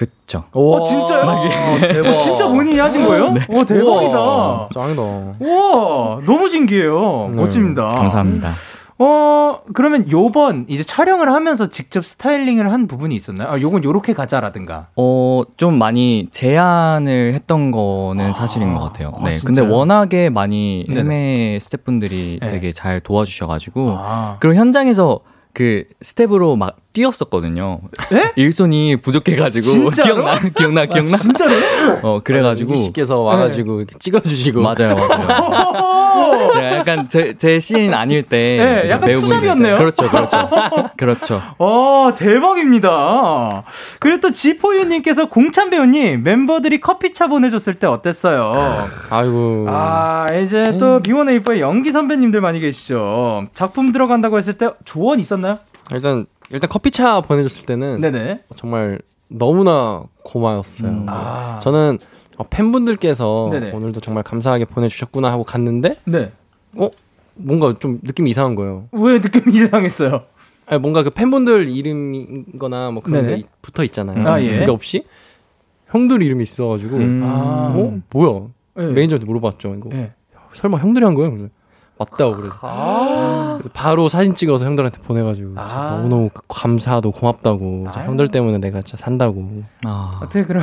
[0.00, 0.44] 그쵸.
[0.52, 1.26] 어, 진짜요?
[1.26, 3.34] 어, 진짜 본인이 하신 거예요?
[3.50, 4.68] 오, 대박이다.
[4.72, 5.02] 짱이다.
[5.38, 7.28] 우와, 너무 신기해요.
[7.32, 7.36] 네.
[7.36, 7.90] 멋집니다.
[7.90, 8.50] 감사합니다.
[8.98, 13.50] 어, 그러면 요번 이제 촬영을 하면서 직접 스타일링을 한 부분이 있었나요?
[13.50, 14.86] 아, 요건 요렇게 가자라든가.
[14.96, 19.12] 어, 좀 많이 제안을 했던 거는 사실인 것 같아요.
[19.18, 19.36] 아, 네.
[19.38, 19.44] 진짜요?
[19.44, 20.86] 근데 워낙에 많이.
[20.88, 22.48] 헤매 스태프분들이 네.
[22.50, 23.96] 되게 잘 도와주셔가지고.
[23.98, 24.36] 아.
[24.40, 25.20] 그리고 현장에서
[25.52, 27.80] 그 스태프로 막 뛰었었거든요.
[28.10, 28.32] 네?
[28.36, 29.64] 일손이 부족해가지고.
[29.64, 30.14] 진짜로?
[30.14, 30.38] 기억나?
[30.38, 30.86] 기억나?
[30.86, 31.16] 기억나?
[31.16, 31.52] 진짜로?
[32.02, 32.76] 어, 그래가지고.
[32.76, 34.60] 씨께서 와가지고 이렇게 찍어주시고.
[34.62, 36.50] 맞아요, 맞아요.
[36.54, 38.56] 제가 약간 제, 제 씬 아닐 때.
[38.84, 39.76] 네, 약간 배우고 투잡이었네요.
[39.76, 40.48] 그렇죠, 그렇죠.
[40.96, 41.42] 그렇죠.
[41.58, 43.64] 어, 대박입니다.
[43.98, 48.42] 그리고 또 지포유님께서 공찬 배우님 멤버들이 커피차 보내줬을 때 어땠어요?
[49.10, 49.66] 아이고.
[49.68, 53.46] 아, 이제 또 B1A4의 연기 선배님들 많이 계시죠.
[53.54, 55.58] 작품 들어간다고 했을 때 조언 있었나요?
[55.92, 58.42] 일단 일단 커피차 보내줬을 때는 네네.
[58.56, 58.98] 정말
[59.28, 60.90] 너무나 고마웠어요.
[60.90, 61.06] 음.
[61.08, 61.58] 아.
[61.60, 61.98] 저는
[62.36, 63.70] 어, 팬분들께서 네네.
[63.72, 66.32] 오늘도 정말 감사하게 보내주셨구나 하고 갔는데 네.
[66.76, 66.88] 어
[67.34, 68.88] 뭔가 좀 느낌이 이상한 거예요.
[68.92, 70.24] 왜 느낌이 이상했어요?
[70.66, 73.36] 아니, 뭔가 그 팬분들 이름이거나 뭐 그런 네네.
[73.40, 74.26] 게 붙어 있잖아요.
[74.28, 74.58] 아, 예.
[74.58, 75.04] 그게 없이
[75.88, 77.22] 형들 이름이 있어가지고 음.
[77.24, 77.74] 아.
[77.76, 78.86] 어 뭐야 네.
[78.92, 79.74] 매니저한테 물어봤죠.
[79.76, 80.12] 이거 네.
[80.54, 81.48] 설마 형들이 한 거예요?
[82.04, 85.90] 그래서 맞다고 그래서 그래서 바로 사진 찍어서 형들한테 보내가지고 아.
[85.90, 87.86] 너무너무 감사하고 고맙다고.
[87.92, 90.20] 형들 때문에 내가 진짜 산다고 아.
[90.22, 90.62] 어떻게 그럼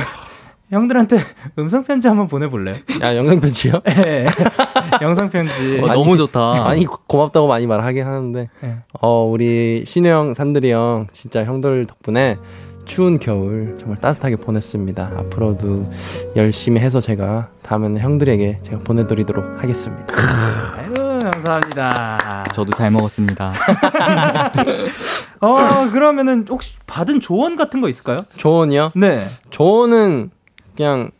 [0.70, 1.18] 형들한테
[1.58, 2.74] 음성 편지 한번 보내볼래요?
[3.02, 3.80] 야 영상 편지요?
[3.84, 4.26] 네.
[5.00, 5.80] 영상 편지.
[5.82, 6.62] 어, 너무 좋다.
[6.64, 8.76] 많이 고- 고맙다고 많이 말하긴 하는데 네.
[9.00, 12.36] 어 우리 신우 형, 산들이 형 진짜 형들 덕분에
[12.84, 15.12] 추운 겨울 정말 따뜻하게 보냈습니다.
[15.16, 15.90] 앞으로도
[16.36, 20.04] 열심히 해서 제가 다음에는 형들에게 제가 보내드리도록 하겠습니다.
[21.20, 22.44] 감사합니다.
[22.52, 23.52] 저도 잘 먹었습니다.
[25.40, 28.18] 어, 그러면은 혹시 받은 조언 같은 거 있을까요?
[28.36, 28.92] 조언이요?
[28.94, 29.24] 네.
[29.50, 30.30] 조언은
[30.76, 31.10] 그냥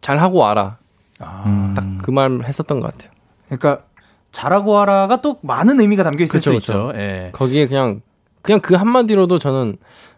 [0.00, 0.78] 잘 하고 와라.
[1.20, 1.74] 음.
[1.76, 3.10] 딱그 말 했었던 것 같아요.
[3.48, 3.84] 그러니까
[4.32, 6.72] 잘하고 하라가 또 많은 의미가 담겨 있을 그쵸, 수 그쵸.
[6.72, 6.92] 있죠.
[6.98, 7.30] 예.
[7.32, 8.00] 거기에 그냥
[8.42, 9.76] 그냥 그 한마디로도 저는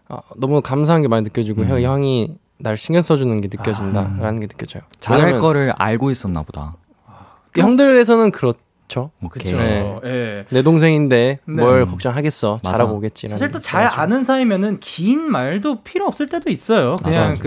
[0.09, 4.83] 아, 너무 감사한 게 많이 느껴지고 형, 형이 날 신경 써주는 게 느껴진다라는 게 느껴져요.
[4.99, 6.73] 잘할 거를 알고 있었나 보다.
[7.51, 8.53] 그 형들에서는 그렇
[8.87, 9.11] 죠.
[9.21, 9.51] 오케이.
[9.51, 9.57] 그렇죠.
[9.57, 9.99] 네.
[10.05, 10.45] 예.
[10.49, 11.53] 내 동생인데 네.
[11.61, 12.59] 뭘 걱정하겠어.
[12.63, 12.77] 맞아.
[12.77, 13.27] 잘하고 오겠지.
[13.29, 16.95] 사실 또 잘 아는 사이면은 긴 말도 필요 없을 때도 있어요.
[17.03, 17.41] 그냥 맞아.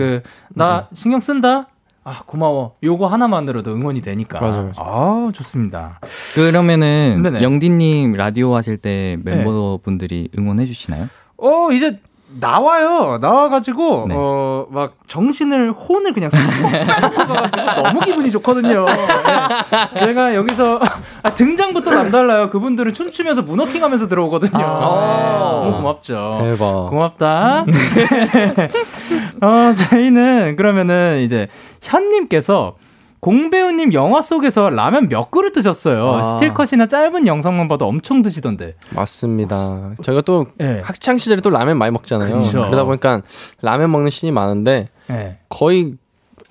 [0.53, 1.67] 그나 신경 쓴다.
[2.03, 2.75] 아 고마워.
[2.83, 4.39] 요거 하나만으로도 응원이 되니까.
[4.39, 4.81] 맞아, 맞아.
[4.81, 5.99] 아 좋습니다.
[6.35, 7.41] 그러면은 네네.
[7.43, 11.09] 영디님 라디오 하실 때 멤버분들이 응원해 주시나요?
[11.37, 11.99] 어 이제
[12.39, 13.17] 나와요.
[13.19, 14.15] 나와가지고 네.
[14.17, 16.39] 어막 정신을 혼을 그냥 쏙
[16.71, 18.85] 빼놓고 가가지고 너무 기분이 좋거든요.
[18.85, 19.99] 네.
[19.99, 20.79] 제가 여기서
[21.23, 22.49] 아, 등장부터 남달라요.
[22.49, 24.57] 그분들은 춤추면서 문워킹하면서 들어오거든요.
[24.57, 24.63] 네.
[24.63, 26.39] 너무 고맙죠.
[26.41, 26.87] 대박.
[26.89, 27.65] 고맙다.
[29.41, 31.47] 어, 저희는 그러면은 이제
[31.81, 32.75] 현님께서
[33.21, 36.09] 공배우님 영화 속에서 라면 몇 그릇 드셨어요.
[36.15, 36.23] 아.
[36.39, 38.75] 스틸컷이나 짧은 영상만 봐도 엄청 드시던데.
[38.95, 39.91] 맞습니다.
[40.01, 40.81] 저희가 또 네.
[40.83, 42.35] 학창 시절에 또 라면 많이 먹잖아요.
[42.41, 42.61] 그쵸.
[42.63, 43.21] 그러다 보니까
[43.61, 45.37] 라면 먹는 신이 많은데 네.
[45.49, 45.93] 거의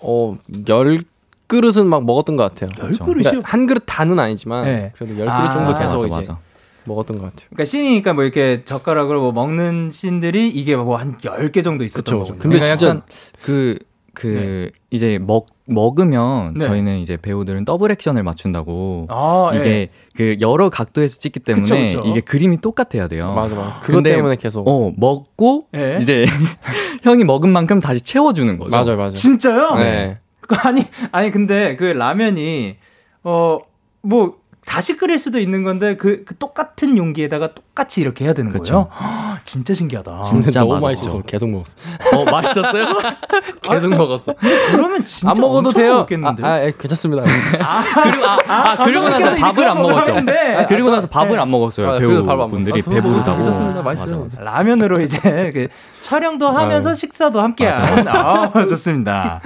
[0.00, 1.02] 어열
[1.48, 2.70] 그릇은 막 먹었던 것 같아요.
[2.84, 3.22] 열 그릇이요?
[3.30, 4.92] 그러니까 한 그릇 다는 아니지만 네.
[4.96, 6.38] 그래도 열 아, 그릇 정도 맞아, 계속 맞아 이제 맞아.
[6.84, 7.46] 먹었던 것 같아요.
[7.50, 12.16] 그러니까 씬이니까 뭐 이렇게 젓가락으로 뭐 먹는 씬들이 이게 뭐한 10개 정도 있었던 그쵸.
[12.18, 12.32] 거죠.
[12.38, 13.02] 근데 그러니까 진짜- 약간
[13.42, 13.78] 그,
[14.14, 16.66] 그, 이제 먹, 먹으면 네.
[16.66, 19.06] 저희는 이제 배우들은 더블 액션을 맞춘다고.
[19.08, 19.88] 아, 이게 예.
[20.16, 22.08] 그 여러 각도에서 찍기 때문에 그쵸, 그쵸.
[22.10, 23.32] 이게 그림이 똑같아야 돼요.
[23.34, 23.78] 맞아 맞아.
[23.80, 25.98] 그것 근데- 때문에 계속 어, 먹고 예.
[26.00, 26.24] 이제
[27.04, 28.76] 형이 먹은 만큼 다시 채워주는 거죠.
[28.76, 29.10] 맞아요 맞아요.
[29.14, 29.74] 진짜요?
[29.76, 30.18] 네.
[30.40, 30.82] 그 아니
[31.12, 32.76] 아니 근데 그 라면이
[33.22, 33.58] 어
[34.02, 34.39] 뭐
[34.70, 38.88] 다시 끓일 수도 있는 건데 그, 그 똑같은 용기에다가 똑같이 이렇게 해야 되는 그쵸.
[38.88, 38.88] 거예요.
[39.32, 40.20] 헉, 진짜 신기하다.
[40.20, 40.78] 진- 진짜 너무.
[40.78, 41.74] 맛있어서 계속 먹었어.
[42.14, 42.86] 어, 맛있었어요?
[43.62, 44.32] 계속 먹었어.
[44.70, 45.94] 그러면 진짜 안 먹어도 돼요.
[45.94, 46.46] 아, 먹겠는데.
[46.46, 47.24] 아, 예, 괜찮습니다.
[47.24, 50.14] 그리고, 아, 아, 그리고 나서 밥을 안 먹었죠.
[50.14, 51.38] 아, 그리고 나서 밥을 네.
[51.42, 51.90] 안 먹었어요.
[51.90, 53.36] 아, 배우분들이 먹- 아, 배부르다고.
[53.38, 53.82] 괜찮습니다.
[53.82, 54.20] 맛있어요.
[54.20, 54.52] 맞아, 맞아.
[54.52, 55.18] 라면으로 이제
[55.52, 55.66] 그
[56.02, 56.94] 촬영도 하면서 아유.
[56.94, 58.06] 식사도 함께한.
[58.06, 59.40] 아, 좋습니다.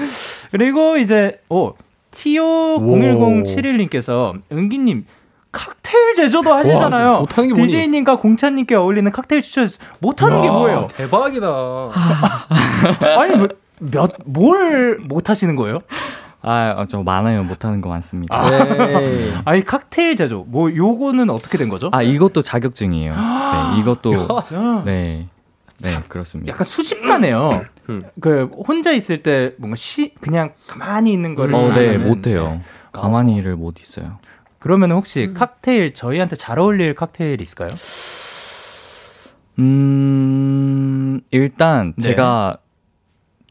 [0.50, 1.72] 그리고 이제 오
[2.14, 5.04] 티오 01071님께서 은기님
[5.52, 7.12] 칵테일 제조도 하시잖아요.
[7.12, 7.62] 와, 못하는 게?
[7.62, 9.68] DJ님과 공찬님께 어울리는 칵테일 추천
[10.00, 10.88] 못하는 게 뭐예요?
[10.96, 11.46] 대박이다.
[13.18, 13.48] 아니 뭐,
[13.78, 15.78] 몇뭘 못하시는 거예요?
[16.42, 17.42] 아, 어, 저 많아요.
[17.44, 18.38] 못하는 거 많습니다.
[18.38, 18.50] 아.
[18.50, 19.34] 네.
[19.44, 21.88] 아니 칵테일 제조 뭐 요거는 어떻게 된 거죠?
[21.92, 23.14] 아, 이것도 자격증이에요.
[23.14, 24.28] 네, 이것도.
[24.84, 25.28] 네.
[25.80, 26.52] 네, 그렇습니다.
[26.52, 27.62] 약간 수집가네요.
[27.90, 28.00] 음.
[28.20, 32.06] 그 혼자 있을 때 뭔가 쉬 그냥 가만히 있는 거를 어, 네, 잘하는.
[32.06, 32.60] 못해요.
[32.92, 34.18] 가만히 일을 못 있어요.
[34.58, 37.68] 그러면 혹시 칵테일 저희한테 잘 어울릴 칵테일 있을까요?
[39.58, 42.02] 음, 일단 네.
[42.02, 42.58] 제가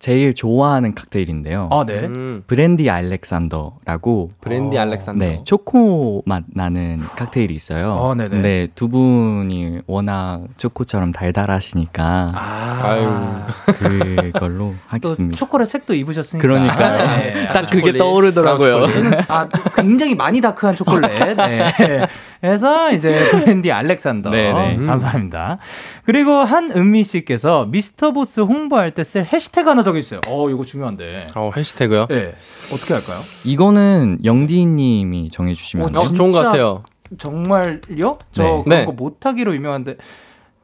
[0.04, 1.70] 제일 좋아하는 칵테일인데요.
[1.72, 1.99] 아, 네.
[2.01, 4.82] 음, 브랜디 알렉산더라고 브랜디 어.
[4.82, 5.18] 알렉산더.
[5.26, 7.93] 네, 초코 맛 나는 칵테일이 있어요.
[7.93, 8.30] 어, 네네.
[8.30, 15.38] 근데 두 분이 워낙 초코처럼 달달하시니까 아, 그걸로 또 하겠습니다.
[15.38, 16.45] 초콜릿 색도 입으셨으니까.
[16.45, 16.97] 그러니까요.
[17.18, 17.47] 네.
[17.47, 18.88] 딱 그게 초콜릿, 떠오르더라고요.
[19.30, 19.47] 아,
[19.78, 21.12] 굉장히 많이 다크한 초콜릿.
[21.38, 22.06] 네.
[22.41, 24.32] 그래서 이제 브랜디 알렉산더.
[24.32, 24.78] 네네.
[24.82, 25.60] 음, 감사합니다.
[26.04, 30.22] 그리고 한은미 씨께서 미스터 보스 홍보할 때 쓸 해시태그 하나 적 어주세요.
[30.28, 31.28] 어, 이거 중요한데.
[31.36, 32.08] 어, 해시태그요?
[32.08, 32.36] 네.
[32.74, 33.20] 어떻게 할까요?
[33.46, 36.00] 이거는 영디님이 정해주시면 어?
[36.00, 36.84] 어, 좋은 것 같아요.
[37.18, 38.18] 정말요?
[38.32, 38.64] 저 네.
[38.64, 38.86] 그런 네.
[38.86, 39.98] 거 못하기로 유명한데.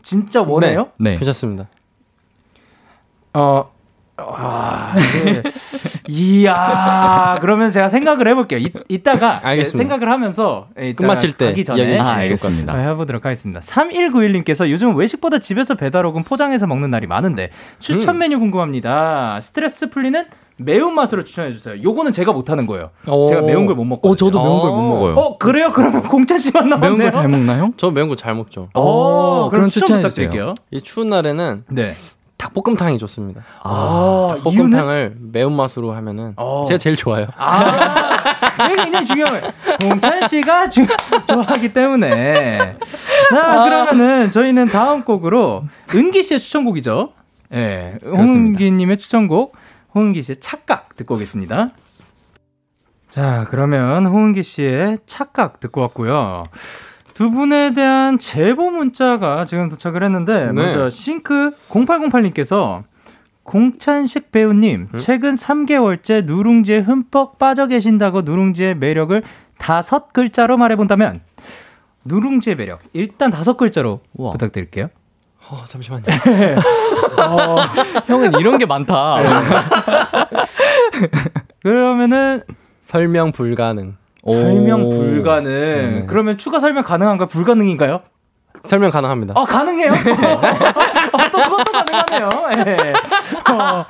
[0.02, 0.92] 진짜 원해요?
[0.98, 1.18] 네.
[1.18, 1.68] 괜찮습니다.
[3.34, 3.72] 어,
[4.36, 5.42] 아, 네.
[6.08, 8.60] 이야, 그러면 제가 생각을 해볼게요.
[8.60, 9.78] 이, 이따가 알겠습니다.
[9.90, 12.10] 생각을 하면서 예, 이따가 끝마칠 때 가기 전에 아.
[12.16, 12.74] 알겠습니다.
[12.74, 13.60] 어, 해보도록 하겠습니다.
[13.62, 17.50] 3191님께서 요즘 외식보다 집에서 배달 혹은 포장해서 먹는 날이 많은데
[17.80, 18.20] 추천 음.
[18.20, 19.40] 메뉴 궁금합니다.
[19.42, 20.26] 스트레스 풀리는
[20.62, 21.82] 매운맛으로 추천해주세요.
[21.84, 22.90] 요거는 제가 못하는 거예요.
[23.08, 23.28] 오.
[23.28, 24.10] 제가 매운 걸 못 먹고.
[24.10, 24.76] 어, 저도 매운 걸 어.
[24.76, 25.16] 못 먹어요.
[25.16, 25.72] 어, 그래요?
[25.74, 26.98] 그러면 공찬 씨만 남았네요.
[26.98, 27.74] 매운 거 잘 먹나요?
[27.78, 28.68] 저 매운 거 잘 먹죠.
[28.74, 29.98] 어, 그럼 그럼 추천.
[30.02, 30.56] 부탁드릴게요.
[30.72, 31.94] 이 추운 날에는 네.
[32.40, 33.44] 닭볶음탕이 좋습니다.
[33.64, 34.72] 아, 이유는?
[34.72, 36.64] 볶음탕을 매운맛으로 하면은 어.
[36.66, 37.28] 제가 제일 좋아요.
[37.36, 38.16] 아,
[38.66, 39.42] 이게 굉장히 중요해요.
[39.82, 40.88] 공찬 씨가 주,
[41.28, 42.78] 좋아하기 때문에.
[43.30, 47.12] 자, 그러면은 저희는 다음 곡으로 은기 씨의 추천곡이죠.
[47.54, 47.58] 예,
[48.02, 49.56] 네, 홍은기 님의 추천곡,
[49.94, 51.70] 홍은기 씨의 착각 듣고 오겠습니다.
[53.10, 56.44] 자, 그러면 홍은기 씨의 착각 듣고 왔고요.
[57.20, 60.52] 두 분에 대한 제보 문자가 지금 도착을 했는데 네.
[60.54, 62.86] 먼저 싱크 0808님께서
[63.44, 65.00] 공찬식 배우님 음?
[65.00, 69.22] 최근 3개월째 누룽지에 흠뻑 빠져 계신다고 누룽지의 매력을
[69.58, 71.20] 다섯 글자로 말해본다면
[72.06, 74.32] 누룽지의 매력 일단 다섯 글자로 우와.
[74.32, 74.88] 부탁드릴게요.
[75.50, 76.06] 어, 잠시만요.
[77.20, 77.58] 어,
[78.08, 79.18] 형은 이런 게 많다.
[81.64, 82.44] 그러면은
[82.82, 83.99] 설명 불가능.
[84.24, 84.90] 설명 오.
[84.90, 85.52] 불가능.
[85.52, 86.06] 네네.
[86.08, 87.28] 그러면 추가 설명 가능한가요?
[87.28, 88.02] 불가능인가요?
[88.62, 89.34] 설명 가능합니다.
[89.38, 89.92] 아 가능해요?
[89.94, 90.42] 어,
[91.32, 92.30] 또 그것도 가능하네요.
[92.68, 92.94] 예.
[93.54, 93.86] 어,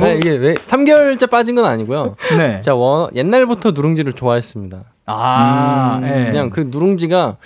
[0.00, 2.16] 네, 이게 왜 3개월째 빠진 건 아니고요.
[2.38, 2.60] 네.
[2.60, 4.84] 제가 원, 옛날부터 누룽지를 좋아했습니다.
[5.06, 6.26] 아, 음, 예.
[6.26, 7.36] 그냥 그 누룽지가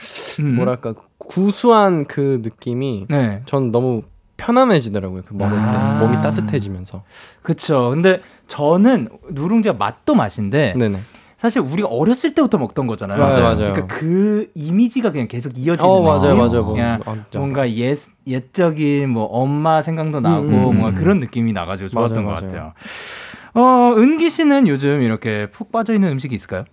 [0.41, 0.55] 음.
[0.57, 3.43] 뭐랄까 구수한 그 느낌이 네.
[3.47, 4.03] 전 너무
[4.37, 5.23] 편안해지더라고요.
[5.27, 5.99] 그 먹을 때 아.
[6.01, 7.03] 몸이 따뜻해지면서.
[7.43, 7.91] 그쵸.
[7.91, 10.99] 근데 저는 누룽지가 맛도 맛인데 네네.
[11.41, 13.19] 사실 우리가 어렸을 때부터 먹던 거잖아요.
[13.19, 13.73] 맞아요, 맞아요.
[13.73, 16.37] 그러니까 그 이미지가 그냥 계속 이어지는 어 맞아요?
[16.37, 16.63] 맞아요.
[16.65, 17.39] 뭐, 그냥 아, 진짜.
[17.39, 20.95] 뭔가 옛 옛적인 뭐 엄마 생각도 나고 음, 음, 뭔가 음.
[20.97, 22.47] 그런 느낌이 나가지고 좋았던 맞아요, 것.
[22.47, 22.73] 같아요.
[23.55, 26.65] 어 은기 씨는 요즘 이렇게 푹 빠져 있는 음식이 있을까요?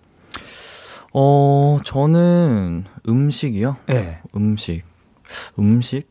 [1.14, 3.76] 어, 저는 음식이요?
[3.86, 4.18] 네.
[4.36, 4.82] 음식.
[5.58, 6.06] 음식?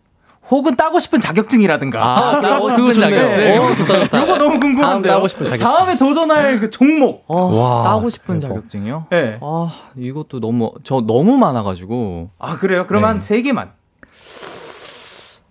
[0.50, 2.02] 혹은 따고 싶은 자격증이라든가.
[2.02, 3.34] 아, 따고 어, 싶은 그건 좋네요.
[3.34, 3.62] 자격증.
[3.62, 4.24] 어, 좋다, 좋다.
[4.24, 4.84] 이거 너무 궁금한데요.
[4.84, 5.66] 다음 따고 싶은 자격증.
[5.66, 7.26] 다음에 도전할 그 종목.
[7.28, 8.56] 어, 와, 따고 싶은 대박.
[8.56, 9.08] 자격증이요?
[9.10, 9.38] 네.
[9.42, 12.30] 아, 이것도 너무, 저 너무 많아가지고.
[12.40, 12.88] 아 그래요?
[12.88, 13.08] 그럼 네.
[13.10, 13.72] 한세 개만.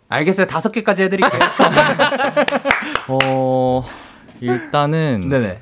[0.09, 0.47] 알겠어요.
[0.47, 1.41] 다섯 개까지 해드릴게요.
[3.11, 3.85] 어,
[4.41, 5.59] 일단은, 네네.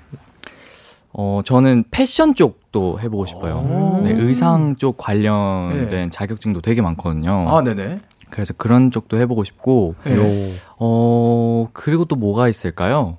[1.12, 3.56] 어, 저는 패션 쪽도 해보고 싶어요.
[3.56, 4.00] 오.
[4.04, 6.08] 네, 의상 쪽 관련된 네.
[6.10, 7.46] 자격증도 되게 많거든요.
[7.48, 8.00] 아 네네.
[8.34, 10.16] 그래서 그런 쪽도 해보고 싶고, 네.
[10.76, 13.16] 어, 그리고 또 뭐가 있을까요?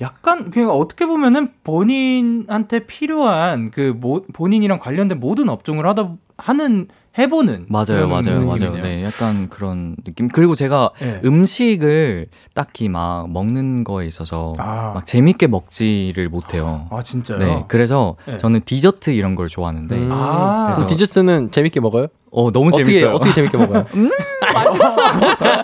[0.00, 7.66] 약간 그냥 어떻게 보면은 본인한테 필요한 그 모, 본인이랑 관련된 모든 업종을 하다 하는 해보는
[7.68, 8.72] 맞아요, 맞아요, 맞아요.
[8.82, 10.28] 네, 약간 그런 느낌.
[10.28, 11.20] 그리고 제가 네.
[11.24, 14.92] 음식을 딱히 막 먹는 거에 있어서 아.
[14.94, 16.88] 막 재밌게 먹지를 못해요.
[16.90, 17.38] 아 진짜요?
[17.38, 18.38] 네, 그래서 네.
[18.38, 20.08] 저는 디저트 이런 걸 좋아하는데, 음.
[20.10, 20.64] 아.
[20.66, 22.06] 그래서 디저트는 재밌게 먹어요?
[22.30, 23.10] 어 너무 어떻게 재밌어요.
[23.12, 23.84] 어떻게 재밌게 먹어요?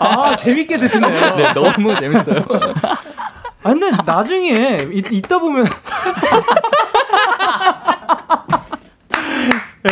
[0.01, 1.09] 아 재밌게 드시네요.
[1.35, 2.45] 네, 너무 재밌어요.
[3.63, 5.65] 아 근데 나중에 이, 있다 보면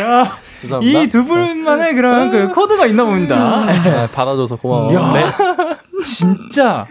[0.00, 0.38] 야.
[0.82, 3.36] 이 두 분만의 그런 그 코드가 있나 봅니다.
[3.36, 4.92] 아, 받아줘서 고마워.
[4.94, 5.24] 야, 네.
[6.04, 6.86] 진짜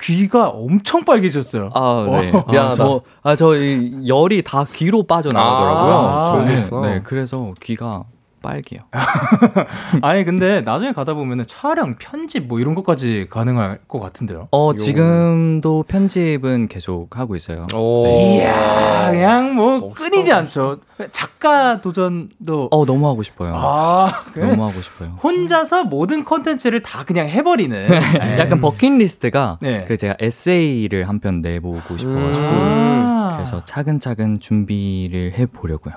[0.00, 1.70] 귀가 엄청 빨개졌어요.
[1.74, 2.32] 아, 네.
[2.34, 2.72] 어, 미안하다.
[2.82, 5.92] 아, 저, 아, 저이 열이 다 귀로 빠져나가더라고요.
[5.94, 6.62] 아, 저는.
[6.64, 6.88] 그렇구나.
[6.88, 8.04] 네, 그래서 귀가
[8.42, 8.80] 빨개요.
[10.02, 14.48] 아니 근데 나중에 가다 보면은 촬영, 편집 뭐 이런 것까지 가능할 것 같은데요.
[14.50, 17.66] 어, 지금도 편집은 계속 하고 있어요.
[17.74, 18.06] 오.
[18.06, 20.78] 이야, 그냥 뭐 끊이지 않죠.
[21.12, 23.52] 작가 도전도 어, 너무 하고 싶어요.
[23.54, 24.48] 아, 그래?
[24.50, 25.16] 너무 하고 싶어요.
[25.22, 27.76] 혼자서 모든 컨텐츠를 다 그냥 해버리는.
[27.88, 28.38] 네.
[28.38, 29.84] 약간 버킷리스트가 네.
[29.86, 33.32] 그 제가 에세이를 한 편 내보고 싶어가지고 아.
[33.34, 35.94] 그래서 차근차근 준비를 해보려고요.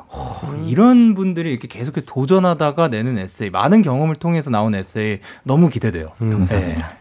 [0.68, 6.10] 이런 분들이 이렇게 계속 도전 하다가 내는 에세이, 많은 경험을 통해서 나온 에세이 너무 기대돼요.
[6.20, 6.88] 감사합니다.
[6.88, 6.96] 네.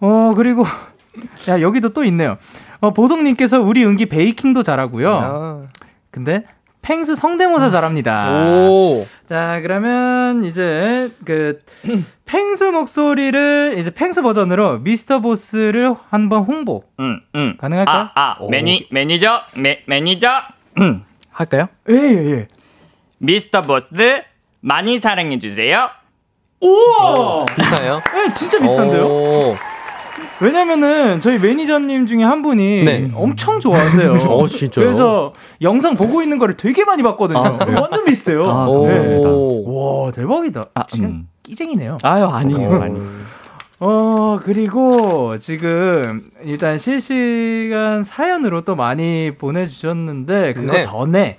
[0.00, 0.64] 어, 그리고,
[1.48, 2.38] 야, 여기도 또 있네요.
[2.80, 5.10] 어, 보동님께서 우리 은기 베이킹도 잘하고요.
[5.12, 5.62] 아.
[6.10, 6.44] 근데
[6.82, 8.68] 펭수 성대모사 잘합니다.
[8.68, 9.06] 오.
[9.26, 11.58] 자, 그러면 이제 그
[12.26, 17.56] 펭수 목소리를 이제 펭수 버전으로 미스터 보스를 한번 홍보 응, 응.
[17.58, 18.10] 가능할까요?
[18.14, 20.28] 아, 아, 매니, 매니저, 매, 매니저.
[20.80, 21.04] 음.
[21.32, 21.68] 할까요?
[21.90, 22.48] 예, 예, 예.
[23.18, 23.88] 미스터 보스
[24.64, 25.90] 많이 사랑해 주세요.
[26.60, 27.44] 우와!
[27.44, 28.00] 비슷해요?
[28.16, 29.04] 예, 진짜 비슷한데요?
[29.04, 29.56] 오.
[30.40, 33.10] 왜냐면은 저희 매니저님 중에 한 분이 네.
[33.14, 34.12] 엄청 좋아하세요.
[34.26, 34.84] 어, 진짜요?
[34.86, 37.40] 그래서 영상 보고 있는 거를 되게 많이 봤거든요.
[37.40, 37.58] 아?
[37.60, 38.44] 완전 비슷해요.
[38.44, 38.82] 아, 오.
[38.84, 39.28] 감사합니다.
[39.30, 40.64] 와, 대박이다.
[40.72, 41.28] 아, 그냥 음.
[41.42, 41.98] 끼쟁이네요.
[42.02, 42.70] 아유, 아니에요.
[42.70, 42.82] 오.
[42.82, 43.06] 아니에요.
[43.80, 50.84] 어, 그리고 지금 일단 실시간 사연으로 또 많이 보내주셨는데, 그거 네.
[50.84, 51.38] 전에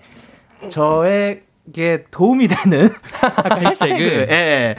[0.69, 2.89] 저에 게 도움이 되는
[3.59, 4.01] 해시태그.
[4.01, 4.75] 예, 예.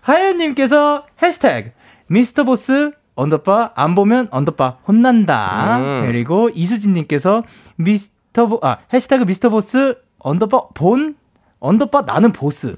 [0.00, 1.70] 하연님께서 해시태그
[2.08, 5.78] 미스터 보스 언더바 안 보면 언더바 혼난다.
[5.78, 6.04] 음.
[6.06, 7.42] 그리고 이수진님께서
[7.76, 11.16] 미스터 보, 아, 해시태그 미스터 보스 언더바 본
[11.60, 12.74] 언더바 나는 보스.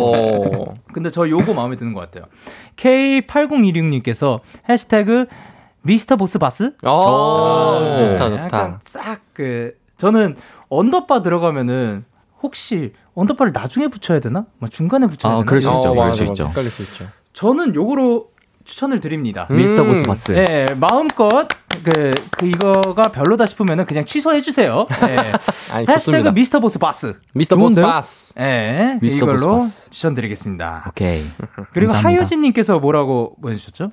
[0.00, 0.72] 오.
[0.92, 2.24] 근데 저 요거 마음에 드는 것 같아요.
[2.76, 5.26] K8026님께서 해시태그
[5.82, 6.72] 미스터 보스 봤스?
[6.84, 7.96] 오.
[7.98, 8.80] 좋다, 네, 약간 좋다.
[8.86, 10.36] 싹 그, 저는
[10.68, 12.04] 언더바 들어가면은
[12.44, 14.44] 혹시 언더바를 나중에 붙여야 되나?
[14.58, 15.46] 뭐 중간에 붙여야 아, 되나?
[15.46, 16.24] 그럴 수 있죠, 어, 그럴 수.
[16.24, 16.48] 있죠.
[16.48, 17.06] 헷갈릴 수 있죠.
[17.32, 18.28] 저는 요거로
[18.64, 19.48] 추천을 드립니다.
[19.50, 19.56] 음.
[19.56, 20.32] 미스터 보스 봤스.
[20.32, 21.48] 네, 마음껏
[21.82, 24.86] 그, 그 이거가 별로다 싶으면은 그냥 취소해 주세요.
[25.00, 25.16] 네.
[25.72, 26.32] 아니, 해시태그 좋습니다.
[26.32, 27.16] 미스터 보스 바스.
[27.32, 27.80] 미스터 보스?
[27.80, 28.34] 바스.
[28.34, 29.90] 네, 미스터 보스 이걸로 바스.
[29.90, 30.84] 추천드리겠습니다.
[30.88, 31.24] 오케이.
[31.72, 32.08] 그리고 감사합니다.
[32.08, 33.90] 하유진 님께서 뭐라고 보내 주셨죠?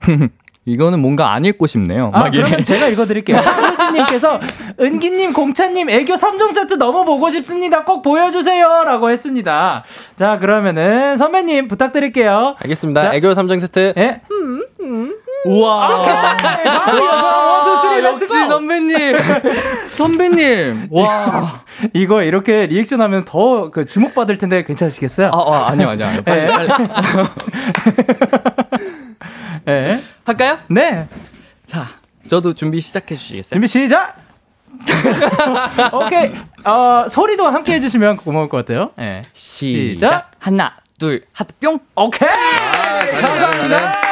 [0.64, 2.10] 이거는 뭔가 안 읽고 싶네요.
[2.14, 2.30] 아.
[2.30, 3.38] 그러면 제가 읽어드릴게요.
[3.42, 4.40] 하유진님께서
[4.80, 7.84] 은기님, 공차님 애교 3종 세트 너무 보고 싶습니다.
[7.84, 8.84] 꼭 보여주세요.
[8.84, 9.84] 라고 했습니다.
[10.16, 12.54] 자, 그러면은 선배님 부탁드릴게요.
[12.60, 13.02] 알겠습니다.
[13.02, 13.14] 자.
[13.14, 13.94] 애교 3종 세트.
[13.96, 14.20] 예?
[15.44, 15.88] 우와.
[16.84, 18.26] 바로 여섯, one, two, three, 역시!
[18.26, 19.16] 선배님.
[19.92, 20.88] 선배님.
[20.90, 21.62] 와.
[21.94, 25.28] 이거 이렇게 리액션 하면 더 그 주목받을 텐데 괜찮으시겠어요?
[25.28, 26.06] 아, 아 아니요, 아니요.
[26.06, 26.22] 아니요.
[26.22, 26.46] 빨리, 예.
[26.48, 26.68] 빨리.
[29.68, 30.00] 예.
[30.24, 30.58] 할까요?
[30.68, 31.08] 네.
[31.66, 31.86] 자,
[32.28, 33.50] 저도 준비 시작해 주시겠어요?
[33.54, 34.16] 준비 시작!
[35.92, 36.32] 오케이.
[36.64, 38.90] 어, 소리도 함께 해주시면 고마울 것 같아요.
[38.98, 39.22] 예.
[39.34, 40.30] 시작.
[40.38, 41.78] 하나, 둘, 하트 뿅.
[41.96, 42.28] 오케이!
[43.20, 44.11] 감사합니다.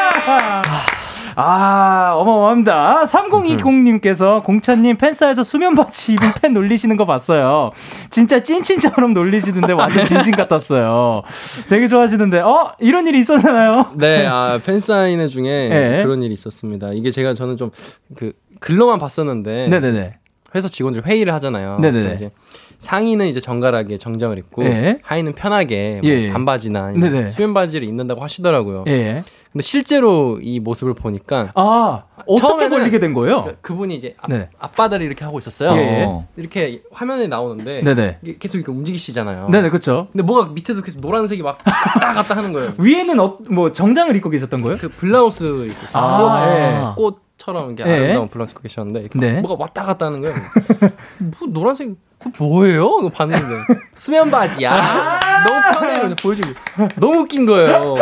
[1.43, 3.05] 아, 어마어마합니다.
[3.07, 7.71] 3020님께서 공차님 팬사에서 수면 바지 입은 팬 놀리시는 거 봤어요.
[8.11, 11.23] 진짜 찐친처럼 놀리시는데 완전 진심 같았어요.
[11.69, 12.73] 되게 좋아하시는데, 어?
[12.79, 13.93] 이런 일이 있었나요?
[13.95, 16.03] 네, 아, 팬사인회 중에 네.
[16.03, 16.91] 그런 일이 있었습니다.
[16.93, 17.71] 이게 제가 저는 좀
[18.17, 20.15] 그 글로만 봤었는데 네네네.
[20.55, 21.79] 회사 직원들 회의를 하잖아요.
[21.81, 22.15] 네네네.
[22.17, 22.31] 이제
[22.79, 24.99] 상의는 이제 정갈하게 정장을 입고 예.
[25.03, 26.29] 하의는 편하게 뭐 예, 예.
[26.29, 26.93] 반바지나.
[27.31, 28.85] 수면 바지를 입는다고 하시더라고요.
[28.89, 29.23] 예.
[29.53, 33.45] 근데 실제로 이 모습을 보니까 아, 어떻게 걸리게 된 거예요?
[33.45, 34.49] 그- 그분이 이제 앞, 네.
[34.61, 35.77] 앞바다를 이렇게 하고 있었어요.
[35.77, 36.05] 예.
[36.07, 36.27] 어.
[36.37, 38.19] 이렇게 화면에 나오는데 네네.
[38.39, 39.49] 계속 이렇게 움직이시잖아요.
[39.49, 40.07] 네네, 그쵸.
[40.13, 42.73] 근데 뭐가 밑에서 계속 노란색이 막 왔다 갔다 하는 거예요.
[42.79, 44.77] 위에는 어, 뭐 정장을 입고 계셨던 거예요?
[44.79, 45.99] 그 블라우스 입고.
[45.99, 46.95] 아, 예.
[46.95, 47.95] 꽃처럼 이렇게 예.
[47.97, 49.41] 아름다운 블라우스 입고 계셨는데 네.
[49.41, 50.37] 뭐가 왔다 갔다 하는 거예요.
[51.19, 51.89] 뭐 노란색
[52.21, 52.99] 그 뭐예요?
[53.01, 53.65] 이거 봤는데
[53.97, 55.19] 수면 바지야.
[55.47, 56.15] 너무 편해요.
[56.21, 56.49] 보여주고
[56.97, 57.95] 너무 웃긴 거예요.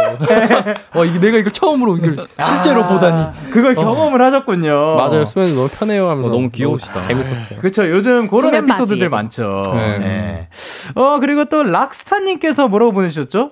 [0.95, 3.51] 와 이게 내가 이걸 처음으로 이걸 실제로 아, 보다니.
[3.51, 4.97] 그걸 경험을 하셨군요.
[4.97, 5.25] 맞아요.
[5.25, 7.03] 수면이 너무 편해요 하면서 어, 너무 귀여우시다.
[7.03, 7.59] 재밌었어요.
[7.61, 7.89] 그렇죠.
[7.91, 9.09] 요즘 그런 에피소드들.
[9.09, 9.63] 많죠.
[9.75, 9.99] 네.
[9.99, 10.49] 네.
[10.95, 13.51] 어, 그리고 또 락스타님께서 뭐라고 보내주셨죠?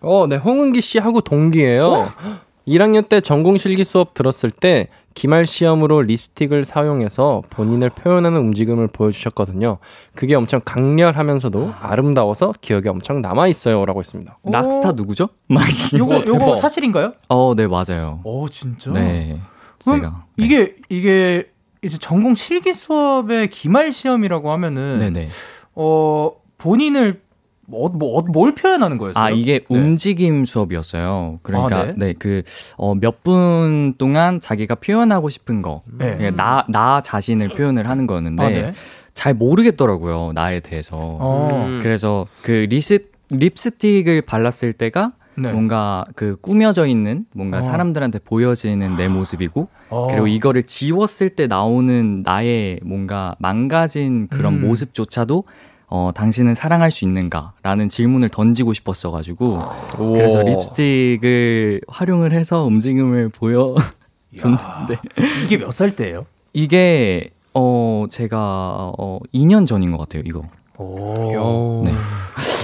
[0.00, 0.36] 어, 네.
[0.36, 2.08] 홍은기 씨하고 동기예요.
[2.68, 9.78] 1학년 때 전공 실기 수업 들었을 때 기말 시험으로 립스틱을 사용해서 본인을 표현하는 움직임을 보여주셨거든요.
[10.14, 14.38] 그게 엄청 강렬하면서도 아름다워서 기억에 엄청 남아 있어요라고 했습니다.
[14.44, 15.30] 락스타 누구죠?
[15.48, 15.62] 막
[15.98, 16.56] 요거, 요거.
[16.58, 17.14] 사실인가요?
[17.30, 18.20] 어, 네, 맞아요.
[18.24, 18.90] 오, 진짜?
[18.90, 19.40] 네.
[19.82, 20.24] 그럼 제가.
[20.36, 21.48] 이게, 이게,
[21.82, 25.28] 이제 전공 실기 수업의 기말 시험이라고 하면은, 네, 네.
[25.74, 27.22] 어, 본인을,
[27.66, 29.22] 뭐, 뭐, 뭘 표현하는 거였어요?
[29.22, 29.64] 아, 이게 네.
[29.68, 31.40] 움직임 수업이었어요.
[31.42, 31.94] 그러니까, 아, 네.
[31.96, 32.14] 네.
[32.18, 32.42] 그,
[32.76, 36.16] 어, 몇 분 동안 자기가 표현하고 싶은 거, 네.
[36.16, 38.72] 그냥 나, 나 자신을 표현을 하는 거였는데, 아, 네.
[39.14, 40.96] 잘 모르겠더라고요, 나에 대해서.
[40.96, 41.64] 어.
[41.66, 41.80] 음.
[41.82, 45.50] 그래서 그 리습, 립스틱을 발랐을 때가 네.
[45.52, 47.62] 뭔가 그 꾸며져 있는 뭔가 어.
[47.62, 50.06] 사람들한테 보여지는 내 모습이고 어.
[50.08, 54.60] 그리고 이거를 지웠을 때 나오는 나의 뭔가 망가진 그런 음.
[54.62, 55.44] 모습조차도
[55.88, 59.60] 어, 당신은 사랑할 수 있는가 라는 질문을 던지고 싶었어가지고
[59.96, 63.74] 그래서 립스틱을 활용을 해서 움직임을 보여
[64.36, 64.98] 줬는데
[65.44, 66.26] 이게 몇 살 때예요?
[66.52, 70.42] 이게 어 제가 어 2년 전인 것 같아요 이거.
[70.78, 71.82] 오.
[71.84, 71.92] 네.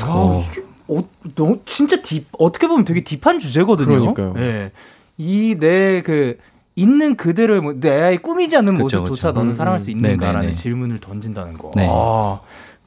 [0.05, 0.45] 아, 어.
[0.51, 1.03] 이게 어,
[1.35, 4.13] 너무 진짜 딥 어떻게 보면 되게 딥한 주제거든요.
[4.15, 4.35] 그러니까요.
[4.39, 4.73] 예.
[5.17, 6.39] 이내 그
[6.75, 9.33] 있는 그대로의 뭐, 내 아이 꾸미지 않는 그쵸, 모습조차 그쵸.
[9.33, 9.97] 너는 음, 사랑할 수 음.
[9.97, 10.55] 있는가라는 네네네.
[10.55, 11.71] 질문을 던진다는 거.
[11.77, 11.87] 네.
[11.91, 12.41] 아,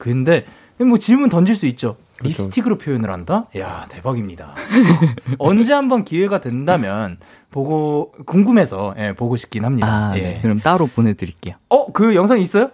[0.05, 0.45] 근데
[0.77, 1.97] 뭐 질문 던질 수 있죠.
[2.19, 2.43] 그렇죠.
[2.43, 3.45] 립스틱으로 표현을 한다?
[3.57, 4.53] 야 대박입니다.
[5.39, 7.17] 언제 한번 기회가 된다면
[7.49, 10.11] 보고 궁금해서 예, 보고 싶긴 합니다.
[10.11, 10.21] 아, 예.
[10.21, 10.39] 네.
[10.41, 11.55] 그럼 따로 보내드릴게요.
[11.69, 12.69] 어, 그 영상 있어요?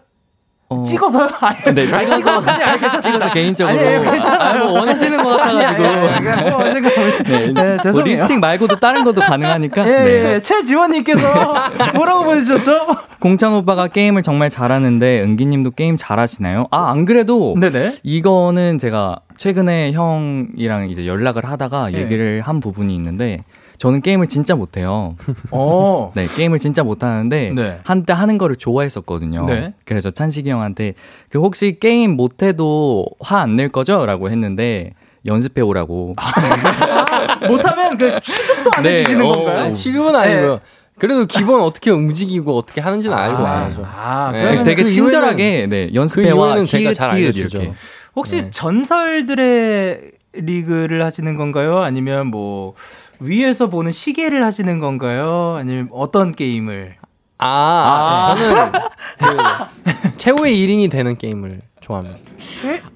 [0.72, 1.30] 어, 찍어서요?
[1.42, 3.02] 아니, 네, 찍어서 아니.
[3.02, 3.78] 찍어서 개인적으로.
[3.78, 4.64] 아니, 괜찮아요.
[4.64, 5.86] 아, 뭐 원하시는 것 같아가지고.
[5.86, 8.04] 아니, 뭐 네, 네, 뭐 죄송해요.
[8.06, 9.86] 립스틱 말고도 다른 것도 가능하니까.
[9.86, 10.34] 예, 네.
[10.36, 11.56] 예, 최지원님께서
[11.96, 12.88] 뭐라고 보내주셨죠?
[13.20, 16.68] 공찬 오빠가 게임을 정말 잘하는데 은기님도 게임 잘하시나요?
[16.72, 17.92] 아 안 그래도 네네.
[18.04, 22.00] 이거는 제가 최근에 형이랑 이제 연락을 하다가 네.
[22.02, 23.44] 얘기를 한 부분이 있는데
[23.82, 25.16] 저는 게임을 진짜 못해요.
[25.50, 26.12] 어.
[26.14, 27.80] 네, 게임을 진짜 못하는데 네.
[27.84, 29.48] 한때 하는 거를 좋아했었거든요.
[29.48, 29.74] 네.
[29.86, 30.94] 그래서 찬식이 형한테
[31.30, 34.94] 그 혹시 게임 못해도 화 안 낼 거죠?라고 했는데
[35.26, 36.14] 연습해 오라고.
[37.50, 39.60] 못하면 그 취급도 안 네, 해주시는 어, 건가요?
[39.62, 40.60] 아니, 지금은 아니고요.
[41.00, 43.84] 그래도 기본 어떻게 움직이고 어떻게 하는지는 알고 와야죠.
[43.84, 44.42] 아, 네.
[44.44, 47.58] 그러면 되게 그 친절하게 네, 그 연습해와 이후에는 제가 잘 알려주죠.
[47.58, 47.74] 이렇게.
[48.16, 48.52] 혹시 네.
[48.52, 51.80] 전설들의 리그를 하시는 건가요?
[51.80, 52.76] 아니면 뭐
[53.22, 55.56] 위에서 보는 시계를 하시는 건가요?
[55.60, 56.96] 아니면 어떤 게임을?
[57.38, 58.72] 아, 저는
[60.12, 62.18] 그 최후의 1인이 되는 게임을 좋아합니다.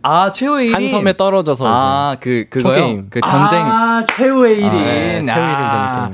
[0.03, 2.75] 아 최후의 한 섬에 떨어져서 아 그 그거요?
[2.75, 3.07] 게임.
[3.09, 4.67] 그 전쟁 아, 최후의 1인.
[4.67, 5.93] 이제 네, 최후의 1인이 되는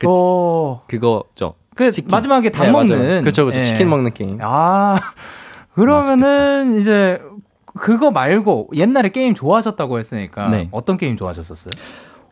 [0.00, 1.54] 그 어, 그거죠.
[1.76, 2.10] 그 치킨.
[2.10, 3.22] 마지막에 닭 네, 먹는.
[3.22, 3.58] 그쵸, 그쵸.
[3.58, 3.62] 예.
[3.62, 4.38] 치킨 먹는 게임.
[4.42, 4.98] 아,
[5.74, 7.20] 그러면은 이제
[7.78, 10.68] 그거 말고 옛날에 게임 좋아하셨다고 했으니까 네.
[10.72, 11.70] 어떤 게임 좋아하셨었어요?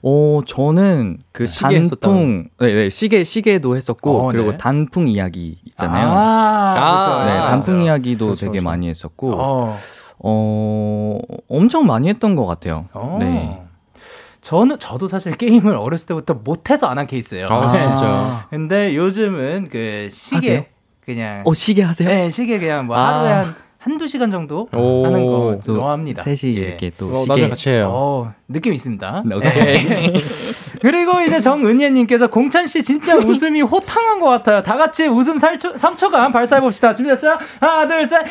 [0.02, 4.58] 어 저는 그 시계 단풍 네, 네 시계 시계도 했었고 어, 그리고 네.
[4.58, 6.08] 단풍 이야기 있잖아요.
[6.08, 7.86] 아, 아, 네, 아, 단풍 맞아요.
[7.86, 8.64] 이야기도 그렇죠, 되게 그렇죠.
[8.64, 9.76] 많이 했었고 어.
[10.20, 11.18] 어
[11.48, 12.86] 엄청 많이 했던 것 같아요.
[12.92, 13.16] 어.
[13.20, 13.60] 네.
[14.42, 17.46] 저는 저도 사실 게임을 어렸을 때부터 못해서 안 한 케이스예요.
[17.50, 17.78] 아, 네.
[17.80, 18.40] 진짜요?
[18.50, 20.64] 근데 요즘은 그 시계 하세요?
[21.04, 22.08] 그냥 어 시계 하세요?
[22.08, 23.18] 네, 시계 그냥 뭐 아.
[23.18, 25.04] 하루에 한 한두 시간 정도 오.
[25.06, 26.22] 하는 거또 좋아합니다.
[26.22, 26.60] 셋이 예.
[26.62, 27.84] 이렇게 또 어, 나중에 같이 해요.
[27.86, 29.22] 어, 느낌 있습니다.
[29.24, 30.12] 네, 오케이.
[30.82, 34.64] 그리고 이제 정은예님께서 공찬 씨 진짜 웃음이 호탕한 것 같아요.
[34.64, 36.92] 다 같이 웃음 3초, 3초간 발사해 봅시다.
[36.92, 37.38] 준비됐어요?
[37.60, 38.26] 하나, 둘, 셋.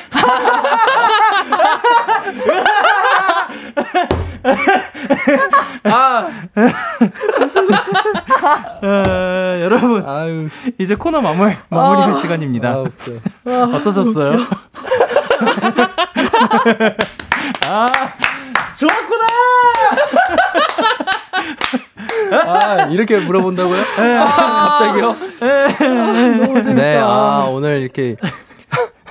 [8.83, 12.83] 어, 여러분 아유, 이제 코너 마무리 마무리할 시간입니다.
[13.45, 13.71] 아.
[13.75, 14.37] 어떠셨어요?
[17.67, 17.85] 아
[18.77, 19.25] 좋았구나.
[22.31, 23.81] 아, 이렇게 물어본다고요?
[23.97, 24.27] 아,
[24.79, 25.15] 갑자기요?
[26.73, 28.15] 네, 아, 오늘 이렇게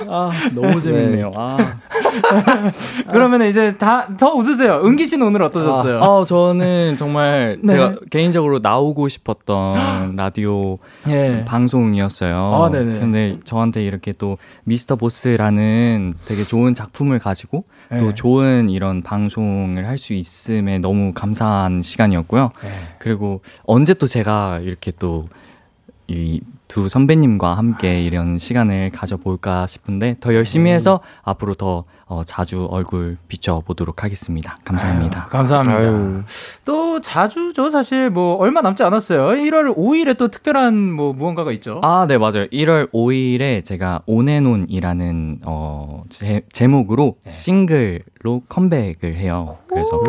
[0.09, 1.33] 아 너무 재밌네요.
[1.35, 1.57] 아.
[3.11, 4.83] 그러면 이제 다 더 웃으세요.
[4.85, 5.99] 은기 씨는 오늘 어떠셨어요?
[5.99, 7.73] 어, 저는 정말 네.
[7.75, 10.79] 제가 개인적으로 나오고 싶었던 라디오
[11.09, 11.45] 예.
[11.47, 12.37] 방송이었어요.
[12.37, 12.99] 아, 네네.
[13.01, 17.99] 근데 저한테 이렇게 또 미스터 보스라는 되게 좋은 작품을 가지고 네.
[18.01, 22.51] 또 좋은 이런 방송을 할 수 있음에 너무 감사한 시간이었고요.
[22.65, 22.69] 예.
[22.99, 30.71] 그리고 언제 또 제가 이렇게 또이 두 선배님과 함께 이런 시간을 가져볼까 싶은데 더 열심히
[30.71, 34.59] 해서 앞으로 더 어, 자주 얼굴 비춰보도록 하겠습니다.
[34.65, 35.23] 감사합니다.
[35.23, 35.77] 아유, 감사합니다.
[35.77, 36.23] 아유.
[36.65, 37.71] 또 자주죠.
[37.71, 39.31] 사실 뭐 얼마 남지 않았어요.
[39.43, 41.81] 1월 5일에 또 특별한 뭐 무언가가 있죠.
[41.83, 42.47] 아, 네, 맞아요.
[42.47, 47.35] 1월 5일에 제가 On and On이라는 어, 제, 제목으로 네.
[47.35, 49.59] 싱글로 컴백을 해요.
[49.69, 50.01] 그래서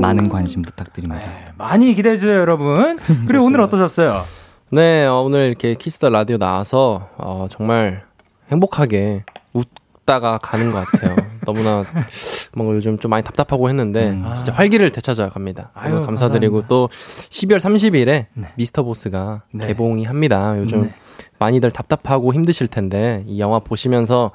[0.00, 1.26] 많은 관심 부탁드립니다.
[1.26, 2.96] 네, 많이 기대해 주세요, 여러분.
[3.28, 4.41] 그리고 오늘 어떠셨어요?
[4.74, 8.06] 네, 어, 오늘 이렇게 키스터 라디오 나와서 어, 정말
[8.50, 11.14] 행복하게 웃다가 가는 것 같아요.
[11.44, 11.84] 너무나
[12.54, 14.32] 뭔가 요즘 좀 많이 답답하고 했는데 음.
[14.34, 15.72] 진짜 활기를 되찾아 갑니다.
[15.74, 18.52] 아유, 너무 감사드리고 또 12월 30일에 네.
[18.54, 19.66] 미스터 보스가 네.
[19.66, 20.54] 개봉이 합니다.
[20.56, 20.94] 요즘 네.
[21.38, 24.30] 많이들 답답하고 힘드실 텐데 이 영화 보시면서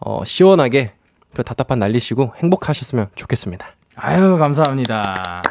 [0.00, 0.92] 어, 시원하게
[1.34, 3.66] 그 답답한 날리시고 행복하셨으면 좋겠습니다.
[3.96, 5.42] 아유, 감사합니다.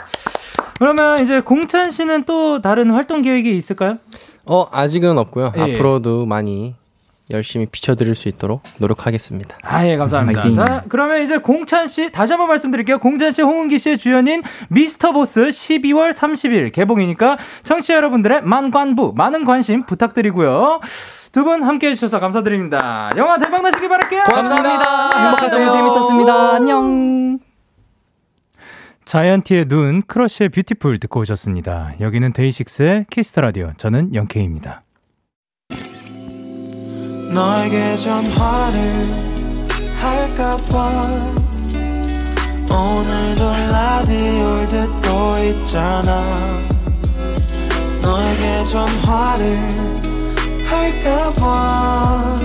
[0.80, 3.98] 그러면 이제 공찬 씨는 또 다른 활동 계획이 있을까요?
[4.46, 5.54] 어 아직은 없고요.
[5.58, 5.62] 예.
[5.62, 6.76] 앞으로도 많이
[7.30, 9.58] 열심히 비춰드릴 수 있도록 노력하겠습니다.
[9.64, 10.40] 아, 예, 감사합니다.
[10.44, 10.56] 화이팅.
[10.56, 13.00] 자, 그러면 이제 공찬 씨, 다시 한번 말씀드릴게요.
[13.00, 19.86] 공찬 씨, 홍은기 씨의 주연인 미스터 보스 12월 30일 개봉이니까 청취자 여러분들의 만관부, 많은 관심
[19.86, 20.80] 부탁드리고요.
[21.34, 23.10] 두 분 함께 해주셔서 감사드립니다.
[23.18, 24.24] 영화 대박 나시길 바랄게요.
[24.24, 25.20] 감사합니다.
[25.20, 25.70] 행복하세요.
[25.72, 26.34] 재밌었습니다.
[26.54, 27.47] 안녕.
[29.08, 31.94] 자이언티의 눈, 크러쉬의 Beautiful 듣고 오셨습니다.
[32.02, 33.72] 여기는 데이식스의 키스터 라디오.
[33.78, 34.84] 저는 영케이입니다.
[37.34, 39.04] 너에게 전화를
[39.96, 41.04] 할까봐
[42.70, 46.36] 오늘도 라디오를 듣고 있잖아
[48.02, 49.58] 너에게 전화를
[50.66, 52.36] 할까봐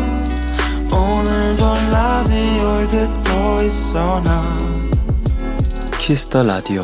[0.92, 4.91] 오늘도 라디오를 듣고 있어 나
[6.12, 6.82] 키스터 라디오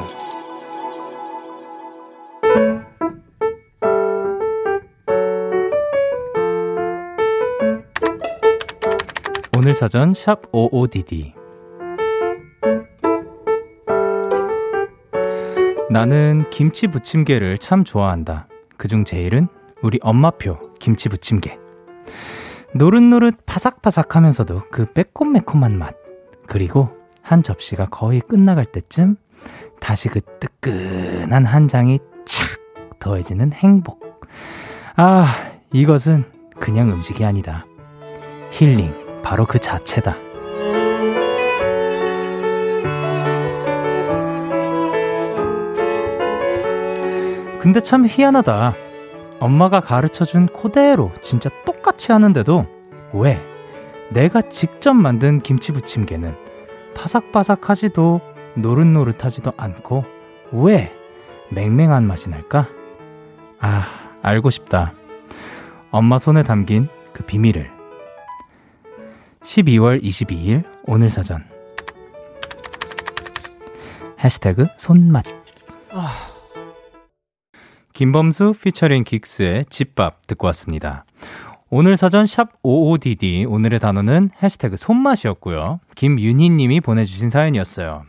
[9.54, 11.34] 오늘 사전 샵 55DD
[15.90, 18.48] 나는 김치 부침개를 참 좋아한다.
[18.78, 19.48] 그중 제일은
[19.82, 21.58] 우리 엄마표 김치 부침개.
[22.72, 25.94] 노릇노릇 바삭바삭하면서도 그 매콤매콤한 맛.
[26.46, 26.97] 그리고
[27.28, 29.16] 한 접시가 거의 끝나갈 때쯤
[29.80, 32.58] 다시 그 뜨끈한 한 장이 착
[32.98, 34.00] 더해지는 행복.
[34.96, 35.26] 아,
[35.70, 36.24] 이것은
[36.58, 37.66] 그냥 음식이 아니다.
[38.50, 40.16] 힐링, 바로 그 자체다.
[47.60, 48.74] 근데 참 희한하다.
[49.40, 52.64] 엄마가 가르쳐 준 그대로 진짜 똑같이 하는데도
[53.12, 53.38] 왜
[54.10, 56.48] 내가 직접 만든 김치 부침개는
[56.98, 58.20] 바삭바삭하지도
[58.56, 60.04] 노릇노릇하지도 않고
[60.50, 60.92] 왜
[61.50, 62.68] 맹맹한 맛이 날까?
[63.60, 63.86] 아,
[64.22, 64.92] 알고 싶다.
[65.90, 67.70] 엄마 손에 담긴 그 비밀을.
[69.42, 71.44] 12월 22일 오늘 사전.
[74.22, 75.24] 해시태그 손맛.
[77.92, 81.04] 김범수 피처링 긱스의 집밥 듣고 왔습니다.
[81.70, 85.80] 오늘 사전 샵 55DD 오늘의 단어는 해시태그 손맛이었고요.
[85.96, 88.04] 김윤희 님이 보내주신 사연이었어요.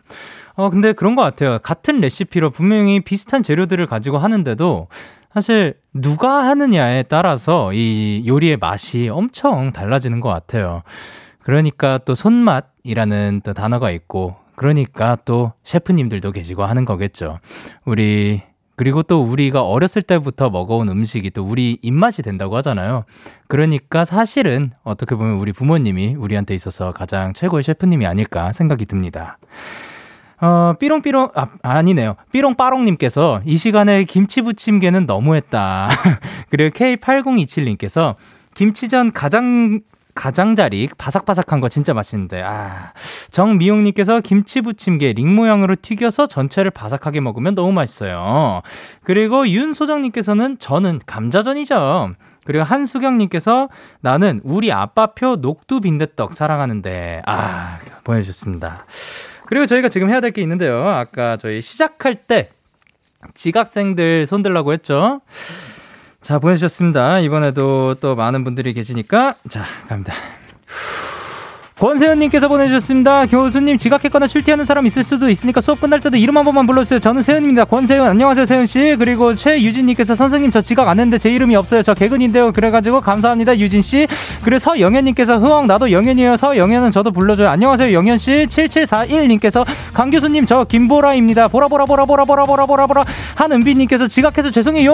[0.55, 1.59] 어, 근데 그런 것 같아요.
[1.59, 4.87] 같은 레시피로 분명히 비슷한 재료들을 가지고 하는데도
[5.33, 10.83] 사실 누가 하느냐에 따라서 이 요리의 맛이 엄청 달라지는 것 같아요.
[11.43, 17.39] 그러니까 또 손맛이라는 또 단어가 있고, 그러니까 또 셰프님들도 계시고 하는 거겠죠.
[17.85, 18.41] 우리
[18.79, 23.03] 그리고 또 우리가 어렸을 때부터 먹어온 음식이 또 우리 입맛이 된다고 하잖아요.
[23.49, 29.37] 그러니까 사실은 어떻게 보면 우리 부모님이 우리한테 있어서 가장 최고의 셰프님이 아닐까 생각이 듭니다.
[30.39, 32.15] 어, 삐롱삐롱, 아, 아니네요.
[32.31, 35.89] 삐롱빠롱님께서 이 시간에 김치 부침개는 너무했다.
[36.49, 38.15] 그리고 K8027님께서
[38.53, 39.81] 김치전 가장,
[40.15, 42.91] 가장자리 바삭바삭한 거 진짜 맛있는데, 아.
[43.31, 48.61] 정미용님께서 김치 부침개 링 모양으로 튀겨서 전체를 바삭하게 먹으면 너무 맛있어요.
[49.03, 52.13] 그리고 윤소정님께서는 저는 감자전이죠.
[52.43, 53.69] 그리고 한수경님께서
[54.01, 58.85] 나는 우리 아빠표 녹두 빈대떡 사랑하는데, 아, 보내주셨습니다.
[59.45, 60.87] 그리고 저희가 지금 해야 될 게 있는데요.
[60.87, 62.49] 아까 저희 시작할 때
[63.33, 65.21] 지각생들 손들라고 했죠.
[66.21, 67.19] 자, 보내주셨습니다.
[67.19, 69.35] 이번에도 또 많은 분들이 계시니까.
[69.49, 70.13] 자, 갑니다.
[71.79, 73.25] 권세현님께서 보내주셨습니다.
[73.27, 76.99] 교수님 지각했거나 출퇴하는 사람 있을 수도 있으니까 수업 끝날 때도 이름 한 번만 불러주세요.
[76.99, 77.65] 저는 세현입니다.
[77.65, 78.97] 권세현 안녕하세요 세현 씨.
[78.99, 81.81] 그리고 최유진님께서 선생님 저 지각 안 했는데 제 이름이 없어요.
[81.81, 82.51] 저 개근인데요.
[82.51, 84.07] 그래가지고 감사합니다 유진 씨.
[84.43, 86.35] 그리고 서영현님께서 흐엉 나도 영현이에요.
[86.35, 87.47] 서영현은 저도 불러줘요.
[87.47, 88.45] 안녕하세요 영현 씨.
[88.49, 91.47] 7741님께서 강 교수님 저 김보라입니다.
[91.47, 93.05] 보라 보라 보라 보라 보라 보라 보라 보라
[93.35, 94.91] 한은비님께서 지각해서 죄송해요.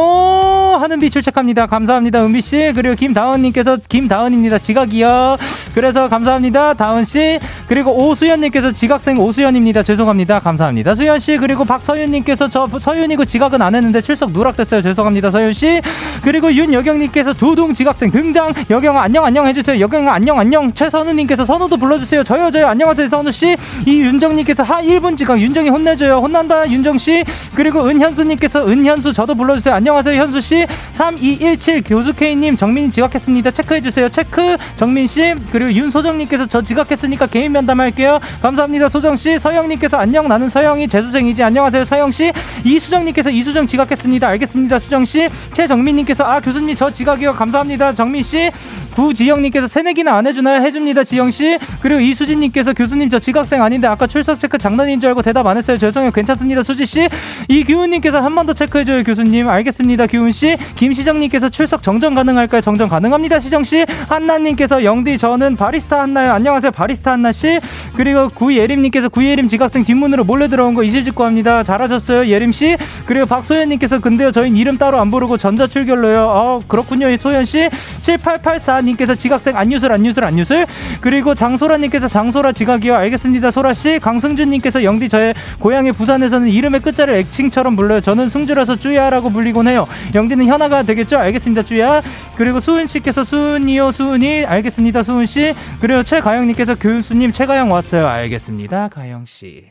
[0.80, 1.66] 한은비 출첵합니다.
[1.66, 2.72] 감사합니다 은비 씨.
[2.76, 4.60] 그리고 김다은님께서 김다은입니다.
[4.60, 5.38] 지각이요.
[5.74, 6.75] 그래서 감사합니다.
[6.76, 9.84] 다은 씨 그리고 오수연님께서 지각생 오수연입니다.
[9.84, 10.40] 죄송합니다.
[10.40, 10.96] 감사합니다.
[10.96, 14.82] 수연 씨 그리고 박서윤님께서 저 서윤이고 지각은 안 했는데 출석 누락됐어요.
[14.82, 15.32] 죄송합니다.
[15.32, 15.82] 서윤 씨
[16.24, 18.54] 그리고 윤여경님께서 두둥 지각생 등장.
[18.70, 19.80] 여경아 안녕 안녕 해주세요.
[19.80, 20.74] 여경아 안녕 안녕.
[20.74, 22.24] 최선우님께서 선우도 불러주세요.
[22.24, 23.56] 저요 저요 안녕하세요 선우 씨.
[23.86, 26.18] 이윤정님께서 하 1분 지각 윤정이 혼내줘요.
[26.18, 27.24] 혼난다 윤정 씨
[27.56, 29.74] 그리고 은현수님께서 은현수 저도 불러주세요.
[29.74, 30.66] 안녕하세요 현수 씨.
[30.92, 33.52] 3217 교수 K님 정민이 지각했습니다.
[33.52, 34.10] 체크해주세요.
[34.10, 38.20] 체크 정민 씨 그리고 윤소정님께서 저 지각했으니까 개인 면담할게요.
[38.41, 38.89] 감사합니다.
[38.89, 39.39] 소정씨.
[39.39, 40.28] 서영님께서 안녕.
[40.28, 41.43] 나는 서영이 재수생이지.
[41.43, 41.86] 안녕하세요.
[41.86, 42.34] 서영씨.
[42.66, 44.28] 이수정님께서 이수정 지각했습니다.
[44.28, 44.80] 알겠습니다.
[44.80, 45.28] 수정씨.
[45.53, 47.34] 최정민님께서 아, 교수님 저 지각이요.
[47.34, 47.93] 감사합니다.
[47.93, 48.51] 정민씨.
[48.95, 50.61] 구지영님께서 새내기는 안 해주나요?
[50.61, 51.59] 해줍니다, 지영씨.
[51.82, 55.78] 그리고 이수진님께서 교수님 저 지각생 아닌데 아까 출석 체크 장난인 줄 알고 대답 안 했어요.
[55.78, 56.11] 죄송해요.
[56.11, 57.09] 괜찮습니다, 수지씨.
[57.49, 59.49] 이규훈님께서 한 번 더 체크해줘요, 교수님.
[59.49, 60.55] 알겠습니다, 규훈씨.
[60.78, 62.61] 김시정님께서 출석 정정 가능할까요?
[62.61, 63.86] 정정 가능합니다, 시정씨.
[64.07, 66.32] 한나님께서 영디 저는 바리스타 한나요.
[66.32, 67.60] 안녕 하세요, 바리스타 한나씨.
[67.95, 71.64] 그리고 구예림님께서 구예림 지각생 뒷문으로 몰래 들어온 거 이실직고 합니다.
[71.64, 72.78] 잘하셨어요, 예림씨.
[73.06, 76.20] 그리고 박소연님께서 근데요, 저희 이름 따로 안 부르고 전자출결로요.
[76.20, 77.70] 어, 그렇군요, 소연씨.
[78.01, 80.66] 7884님께서 지각생 안유술, 안유술, 안유술.
[81.01, 82.95] 그리고 장소라님께서 장소라 지각이요.
[82.95, 83.99] 알겠습니다, 소라씨.
[83.99, 88.01] 강승준님께서 영디 저의 고향의 부산에서는 이름의 끝자를 애칭처럼 불러요.
[88.01, 89.86] 저는 승주라서 쭈야라고 불리곤 해요.
[90.14, 91.18] 영디는 현아가 되겠죠?
[91.18, 92.01] 알겠습니다, 쭈야.
[92.36, 94.45] 그리고 수은씨께서 수은이요, 수은이.
[94.45, 95.53] 알겠습니다, 수은씨.
[95.80, 98.08] 그리고 최가영 님께서 교수님 최가영 왔어요.
[98.08, 99.66] 알겠습니다, 가영 씨.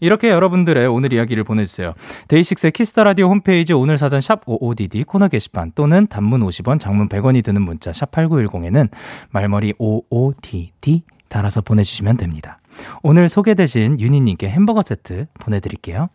[0.00, 1.94] 이렇게 여러분들의 오늘 이야기를 보내주세요.
[2.28, 7.42] 데이식스의 키스터 라디오 홈페이지 오늘 사전 샵 55DD 코너 게시판 또는 단문 50원, 장문 100원이
[7.42, 8.88] 드는 문자 샵 8910에는
[9.30, 12.58] 말머리 55DD 달아서 보내주시면 됩니다.
[13.02, 16.08] 오늘 소개되신 유니님께 햄버거 세트 보내드릴게요.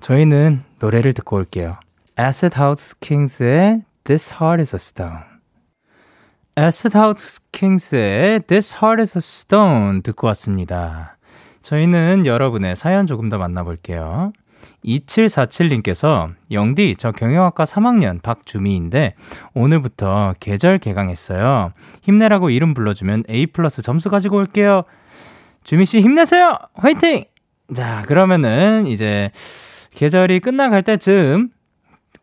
[0.00, 1.76] 저희는 노래를 듣고 올게요.
[2.18, 5.33] Acid House Kings의 This Heart is a Stone.
[6.56, 11.16] House Kings의 This Heart is a Stone 듣고 왔습니다.
[11.62, 14.32] 저희는 여러분의 사연 조금 더 만나볼게요.
[14.84, 19.14] 2747님께서 영디 저 경영학과 3학년 박주미인데
[19.54, 21.72] 오늘부터 계절 개강했어요.
[22.02, 24.84] 힘내라고 이름 불러주면 A 플러스 점수 가지고 올게요.
[25.64, 26.58] 주미 씨 힘내세요.
[26.74, 27.24] 화이팅.
[27.74, 29.30] 자 그러면은 이제
[29.92, 31.48] 계절이 끝나갈 때쯤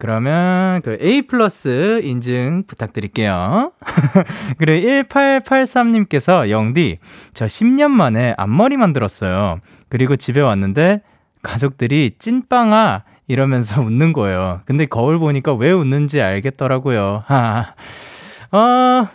[0.01, 3.71] 그러면 그 A 플러스 인증 부탁드릴게요.
[4.57, 6.97] 그리고 1883님께서 영디
[7.35, 9.59] 저 10년 만에 앞머리 만들었어요.
[9.89, 11.03] 그리고 집에 왔는데
[11.43, 14.61] 가족들이 찐빵아 이러면서 웃는 거예요.
[14.65, 17.21] 근데 거울 보니까 왜 웃는지 알겠더라고요.
[17.27, 17.75] 하.
[18.57, 19.07] 어,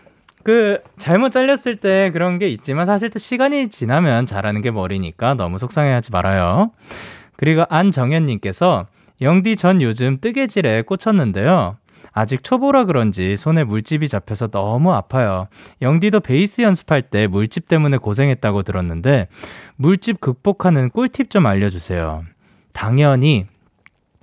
[0.44, 5.58] 그 잘못 잘렸을 때 그런 게 있지만 사실 또 시간이 지나면 자라는 게 머리니까 너무
[5.58, 6.70] 속상해하지 말아요.
[7.36, 8.86] 그리고 안정현님께서
[9.20, 11.76] 영디 전 요즘 뜨개질에 꽂혔는데요.
[12.12, 15.48] 아직 초보라 그런지 손에 물집이 잡혀서 너무 아파요.
[15.82, 19.28] 영디도 베이스 연습할 때 물집 때문에 고생했다고 들었는데
[19.76, 22.24] 물집 극복하는 꿀팁 좀 알려주세요.
[22.72, 23.46] 당연히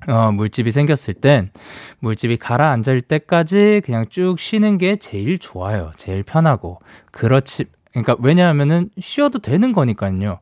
[0.08, 1.52] 어, 물집이 생겼을 땐
[2.00, 5.92] 물집이 가라앉을 때까지 그냥 쭉 쉬는 게 제일 좋아요.
[5.98, 6.80] 제일 편하고.
[7.12, 7.66] 그렇지.
[7.92, 10.40] 그러니까 왜냐하면은 쉬어도 되는 거니까요.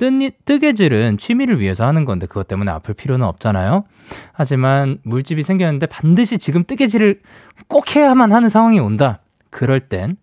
[0.00, 3.84] 뜨, 뜨개질은 취미를 위해서 하는 건데 그것 때문에 아플 필요는 없잖아요.
[4.32, 7.20] 하지만 물집이 생겼는데 반드시 지금 뜨개질을
[7.68, 9.20] 꼭 해야만 하는 상황이 온다.
[9.50, 10.16] 그럴 땐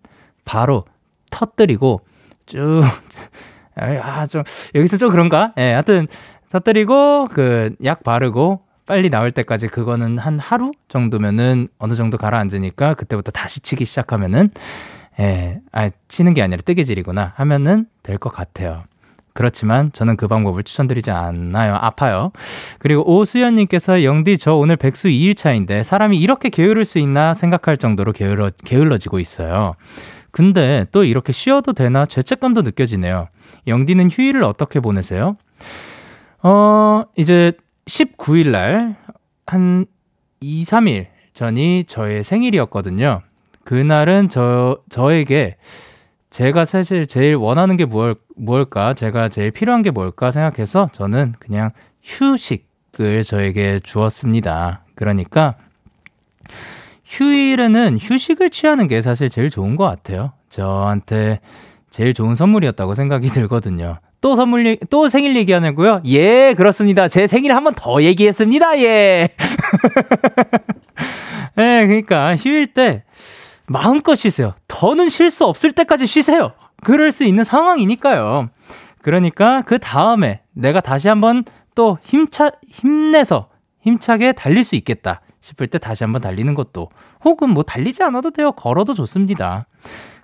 [0.44, 0.84] 바로
[1.30, 2.00] 터뜨리고
[2.46, 2.82] 쭉,
[3.76, 4.42] 아, 좀,
[4.74, 5.52] 여기서 좀 그런가?
[5.56, 6.08] 예, 네, 하여튼
[6.50, 13.30] 터뜨리고 그 약 바르고 빨리 나올 때까지 그거는 한 하루 정도면은 어느 정도 가라앉으니까 그때부터
[13.30, 14.50] 다시 치기 시작하면은
[15.20, 18.84] 예, 아, 치는 게 아니라 뜨개질이구나 하면은 될 것 같아요.
[19.38, 21.76] 그렇지만 저는 그 방법을 추천드리지 않나요.
[21.76, 22.32] 아파요.
[22.80, 28.50] 그리고 오수연님께서 영디 저 오늘 백수 2일차인데 사람이 이렇게 게으를 수 있나 생각할 정도로 게을러,
[28.64, 29.74] 게을러지고 있어요.
[30.32, 33.28] 근데 또 이렇게 쉬어도 되나 죄책감도 느껴지네요.
[33.68, 35.36] 영디는 휴일을 어떻게 보내세요?
[36.42, 37.52] 어, 이제
[37.86, 38.96] 19일 날
[39.48, 39.86] 한
[40.40, 43.22] 2, 3일 전이 저의 생일이었거든요.
[43.64, 45.56] 그날은 저, 저에게
[46.30, 51.70] 제가 사실 제일 원하는 게 뭘, 뭘까, 제가 제일 필요한 게 뭘까 생각해서 저는 그냥
[52.02, 54.82] 휴식을 저에게 주었습니다.
[54.94, 55.54] 그러니까
[57.06, 60.32] 휴일에는 휴식을 취하는 게 사실 제일 좋은 것 같아요.
[60.50, 61.40] 저한테
[61.90, 63.98] 제일 좋은 선물이었다고 생각이 들거든요.
[64.20, 66.02] 또 선물, 또 생일 얘기하냐고요?
[66.04, 67.08] 예, 그렇습니다.
[67.08, 68.78] 제 생일 한 번 더 얘기했습니다.
[68.80, 69.28] 예.
[71.58, 73.04] 예, 네, 그러니까 휴일 때
[73.68, 74.54] 마음껏 쉬세요.
[74.66, 76.52] 더는 쉴 수 없을 때까지 쉬세요.
[76.82, 78.48] 그럴 수 있는 상황이니까요.
[79.02, 81.44] 그러니까 그 다음에 내가 다시 한번
[81.74, 83.48] 또 힘차, 힘내서
[83.80, 86.90] 힘차게 달릴 수 있겠다 싶을 때 다시 한번 달리는 것도
[87.24, 88.52] 혹은 뭐 달리지 않아도 돼요.
[88.52, 89.66] 걸어도 좋습니다.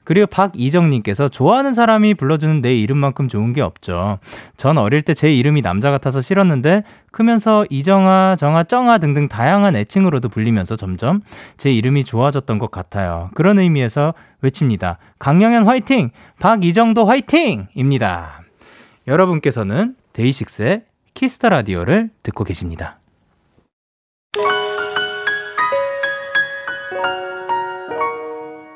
[0.05, 4.19] 그리고 박이정님께서 좋아하는 사람이 불러주는 내 이름만큼 좋은 게 없죠.
[4.57, 10.29] 전 어릴 때 제 이름이 남자 같아서 싫었는데 크면서 이정아, 정아, 쩡아 등등 다양한 애칭으로도
[10.29, 11.21] 불리면서 점점
[11.57, 13.31] 제 이름이 좋아졌던 것 같아요.
[13.35, 14.99] 그런 의미에서 외칩니다.
[15.19, 16.11] 강영현 화이팅!
[16.41, 17.69] 박이정도 화이팅!
[17.75, 18.43] 입니다.
[19.07, 20.83] 여러분께서는 데이식스의
[21.15, 22.99] 키스터 라디오를 듣고 계십니다.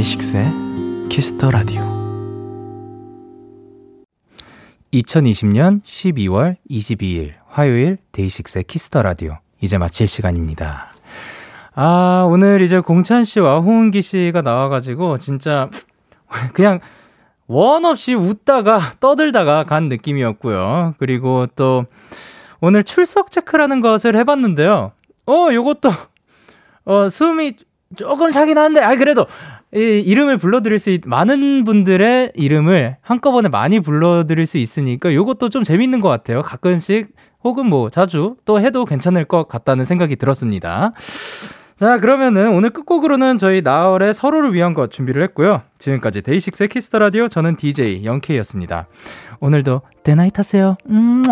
[0.00, 1.82] 데이식스의 키스터 라디오
[4.94, 10.86] 2020년 12월 22일 화요일 데이식스의 키스터 라디오 이제 마칠 시간입니다.
[11.74, 15.68] 아, 오늘 이제 공찬 씨와 홍은기 씨가 나와가지고 진짜
[16.54, 16.80] 그냥
[17.46, 20.94] 원 없이 웃다가 떠들다가 간 느낌이었고요.
[20.98, 21.84] 그리고 또
[22.60, 24.92] 오늘 출석 체크라는 것을 해봤는데요.
[25.26, 25.92] 어, 요것도
[26.86, 27.56] 어, 숨이
[27.96, 29.26] 조금 차긴 한데, 아, 그래도
[29.74, 35.62] 이 이름을 불러드릴 수 있, 많은 분들의 이름을 한꺼번에 많이 불러드릴 수 있으니까 요것도 좀
[35.62, 36.42] 재밌는 것 같아요.
[36.42, 37.08] 가끔씩
[37.44, 40.92] 혹은 뭐 자주 또 해도 괜찮을 것 같다는 생각이 들었습니다.
[41.76, 45.62] 자, 그러면은 오늘 끝곡으로는 저희 나얼의 서로를 위한 것 준비를 했고요.
[45.78, 48.86] 지금까지 데이식스의 키스 더 라디오 저는 DJ 영케이였습니다.
[49.40, 50.76] 오늘도 대나잇 하세요.
[50.90, 51.22] 음.